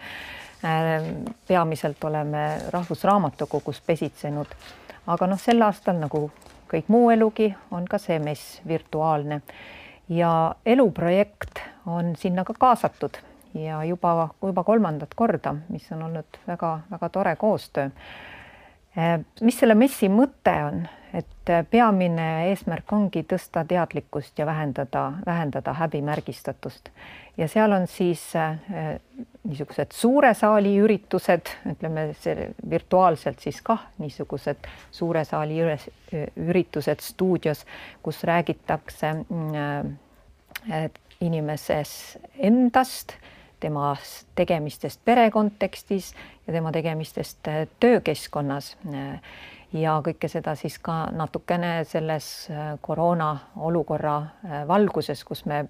[0.65, 1.03] Äh,
[1.49, 4.47] peamiselt oleme Rahvusraamatukogus pesitsenud
[5.07, 6.31] aga noh, sel aastal nagu
[6.71, 9.41] kõik muu elugi on ka see mess virtuaalne
[10.09, 13.19] ja eluprojekt on sinna ka kaasatud
[13.55, 17.91] ja juba, juba kolmandat korda, mis on olnud väga-väga tore koostöö.
[19.41, 20.81] Mis selle messi mõte on,
[21.15, 26.91] et peamine eesmärk ongi tõsta teadlikkust ja vähendada, vähendada häbimärgistatust.
[27.37, 28.59] Ja seal on siis äh,
[29.49, 32.11] niisugused suure saali üritused, ütleme
[32.71, 35.89] virtuaalselt siis kah niisugused suure saali üles,
[36.37, 37.65] üritused stuudios,
[38.03, 43.17] kus räägitakse äh, inimeses endast,
[43.61, 43.95] tema
[44.35, 46.15] tegemistest pere kontekstis
[46.47, 48.77] ja tema tegemistest äh, töökeskkonnas
[49.73, 55.65] ja kõike seda siis ka natukene selles äh, koroona olukorra äh, valguses, kus me,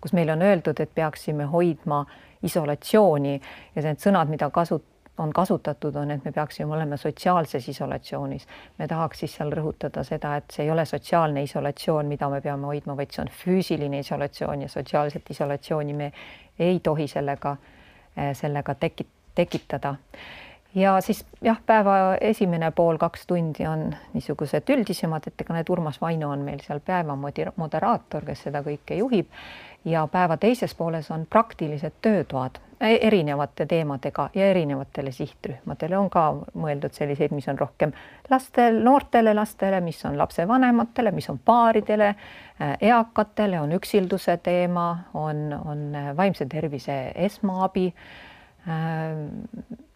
[0.00, 2.04] kus meile on öeldud, et peaksime hoidma
[2.42, 3.34] isolatsiooni
[3.74, 4.86] ja need sõnad, mida kasut-,
[5.18, 8.46] on kasutatud, on, et me peaksime olema sotsiaalses isolatsioonis.
[8.78, 12.70] me tahaks siis seal rõhutada seda, et see ei ole sotsiaalne isolatsioon, mida me peame
[12.70, 16.12] hoidma, vaid see on füüsiline isolatsioon ja sotsiaalset isolatsiooni me
[16.58, 17.56] ei tohi sellega,
[18.18, 19.94] äh, sellega tekit-, tekitada.
[20.74, 26.46] Ja siis jah, päeva esimene pool, kaks tundi on niisugused üldisemad ettekanded, Urmas Vaino on
[26.46, 27.16] meil seal päeva
[27.56, 29.28] moderaator, kes seda kõike juhib.
[29.84, 36.24] Ja päeva teises pooles on praktilised töötoad erinevate teemadega ja erinevatele sihtrühmadele on ka
[36.58, 37.92] mõeldud selliseid, mis on rohkem
[38.30, 42.08] lastel, noortele lastele, mis on lapsevanematele, mis on paaridele,
[42.58, 47.90] e-, eakatele, on üksilduse teema, on, on vaimse tervise esmaabi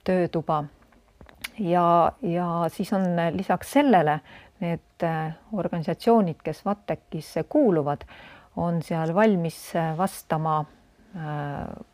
[0.04, 0.64] töötuba.
[1.58, 4.20] ja, ja siis on lisaks sellele
[4.60, 8.06] need äh, organisatsioonid, kes VATEK-isse kuuluvad,
[8.56, 10.58] on seal valmis äh, vastama
[11.16, 11.84] äh,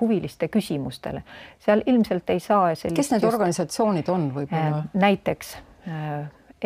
[0.00, 1.22] huviliste küsimustele.
[1.58, 4.84] seal ilmselt ei saa sellist kes need just, organisatsioonid on võib-olla?
[4.94, 5.56] näiteks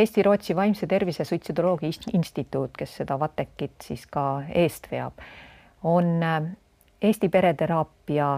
[0.01, 5.13] Eesti-Rootsi Vaimse Tervise Suitsidoloogia Instituut, kes seda VATEK-it siis ka eest veab,
[5.83, 6.23] on
[7.03, 8.31] Eesti Pereteraapia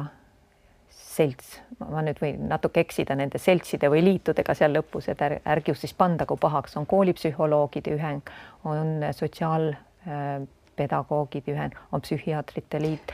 [1.13, 5.83] selts, ma nüüd võin natuke eksida nende seltside või liitudega seal lõpus, et ärge just
[5.85, 8.23] siis pandagu pahaks, on koolipsühholoogide ühing,
[8.65, 8.89] on
[9.19, 13.07] sotsiaalpedagoogide ühing, on psühhiaatrite liit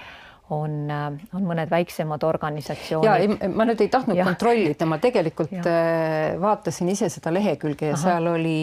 [0.51, 0.91] on,
[1.35, 3.35] on mõned väiksemad organisatsioonid.
[3.43, 4.25] ja ma nüüd ei tahtnud ja.
[4.29, 5.65] kontrollida, ma tegelikult ja.
[5.69, 8.03] Äh, vaatasin ise seda lehekülge ja Aha.
[8.03, 8.59] seal oli,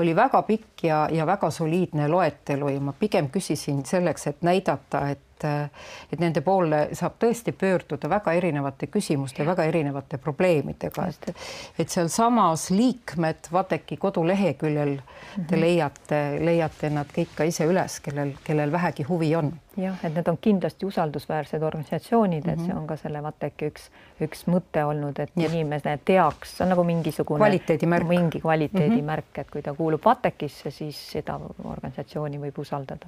[0.00, 5.04] oli väga pikk ja, ja väga soliidne loetelu ja ma pigem küsisin selleks, et näidata,
[5.12, 5.70] et et,
[6.12, 11.30] et nende poole saab tõesti pöörduda väga erinevate küsimuste, väga erinevate probleemidega, et,
[11.78, 15.46] et sealsamas liikmed Vateki koduleheküljel mm -hmm.
[15.46, 15.64] te mhm.
[15.64, 19.52] leiate, leiate nad kõik ka ise üles, kellel, kellel vähegi huvi on.
[19.76, 22.66] jah, et need on kindlasti usaldusväärsed organisatsioonid, et mm -hmm.
[22.66, 22.82] see mhm.
[22.82, 25.48] on ka selle Vateki üks, üks mõte olnud, et ja.
[25.48, 29.40] inimene teaks, see on nagu mingisugune kvaliteedimärk, mingi kvaliteedimärk mm, -hmm.
[29.40, 33.06] et kui ta kuulub Vatekisse, siis seda organisatsiooni võib usaldada.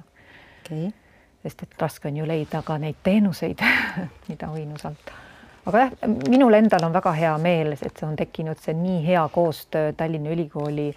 [0.65, 1.10] okei okay
[1.43, 3.61] sest et raske on ju leida ka neid teenuseid,
[4.29, 5.17] mida võin usaldada.
[5.65, 5.95] aga jah,
[6.29, 10.33] minul endal on väga hea meel, et see on tekkinud see nii hea koostöö Tallinna
[10.33, 10.89] Ülikooli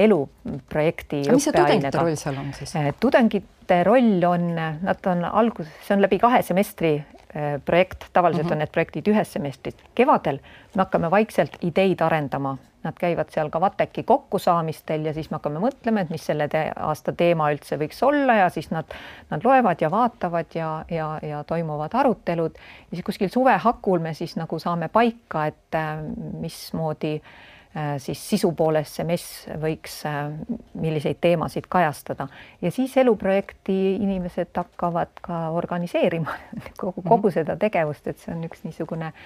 [0.00, 1.96] eluprojekti õppeainega.
[2.00, 2.74] roll seal on siis?
[2.76, 8.46] Eh, tudengite roll on, nad on alguses, see on läbi kahe semestri eh, projekt, tavaliselt
[8.46, 8.52] mm -hmm.
[8.52, 9.76] on need projektid ühes semestris.
[9.94, 10.40] kevadel
[10.74, 15.60] me hakkame vaikselt ideid arendama Nad käivad seal ka VATEK-i kokkusaamistel ja siis me hakkame
[15.60, 18.88] mõtlema, et mis selle te aasta teema üldse võiks olla ja siis nad,
[19.28, 22.56] nad loevad ja vaatavad ja, ja, ja toimuvad arutelud.
[22.90, 26.00] ja siis kuskil suve hakul me siis nagu saame paika, et äh,
[26.40, 30.32] mismoodi äh, siis sisu poolest see mess võiks, äh,
[30.80, 32.30] milliseid teemasid kajastada
[32.62, 36.32] ja siis eluprojekti inimesed hakkavad ka organiseerima
[36.80, 37.34] kogu, kogu mhm.
[37.42, 39.24] seda tegevust, et see on üks niisugune äh,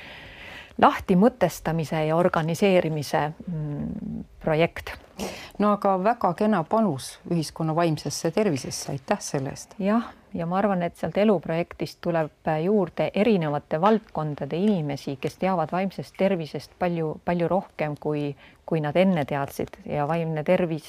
[0.81, 4.93] lahti mõtestamise ja organiseerimise mm, projekt.
[5.59, 9.77] no aga väga kena panus ühiskonna vaimsesse tervisesse, aitäh selle eest.
[9.79, 16.16] jah, ja ma arvan, et sealt eluprojektist tuleb juurde erinevate valdkondade inimesi, kes teavad vaimsest
[16.18, 18.33] tervisest palju, palju rohkem, kui,
[18.66, 20.89] kui nad enne teadsid ja vaimne tervis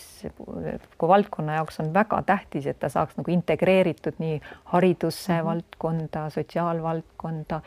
[0.98, 4.42] kui valdkonna jaoks on väga tähtis, et ta saaks nagu integreeritud nii
[4.74, 5.46] haridusse mm -hmm.
[5.46, 7.62] valdkonda, sotsiaalvaldkonda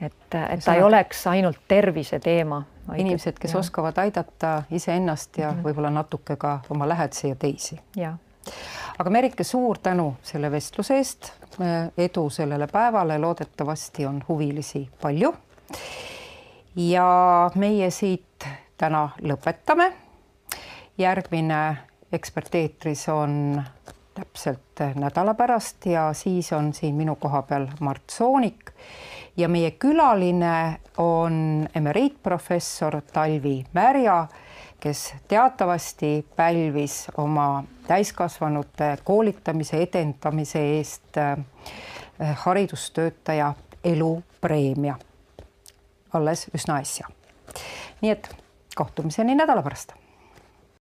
[0.00, 2.62] et, et ta ei oleks ainult tervise teema.
[2.96, 3.58] inimesed, kes ja.
[3.58, 5.62] oskavad aidata iseennast ja mm -hmm.
[5.62, 7.80] võib-olla natuke ka oma lähedasi ja teisi.
[8.98, 11.32] aga Merike, suur tänu selle vestluse eest.
[11.98, 15.34] edu sellele päevale, loodetavasti on huvilisi palju.
[16.76, 18.46] ja meie siit
[18.76, 19.92] täna lõpetame.
[20.98, 21.76] järgmine
[22.12, 23.62] eksperteetris on
[24.14, 28.72] täpselt nädala pärast ja siis on siin minu koha peal Mart Soonik
[29.40, 34.26] ja meie külaline on emeriitprofessor Talvi Märja,
[34.80, 41.38] kes teatavasti pälvis oma täiskasvanute koolitamise edendamise eest äh,
[42.44, 44.98] haridustöötaja elupreemia
[46.12, 47.08] alles üsna äsja.
[48.00, 48.30] nii et
[48.74, 49.99] kohtumiseni nädala pärast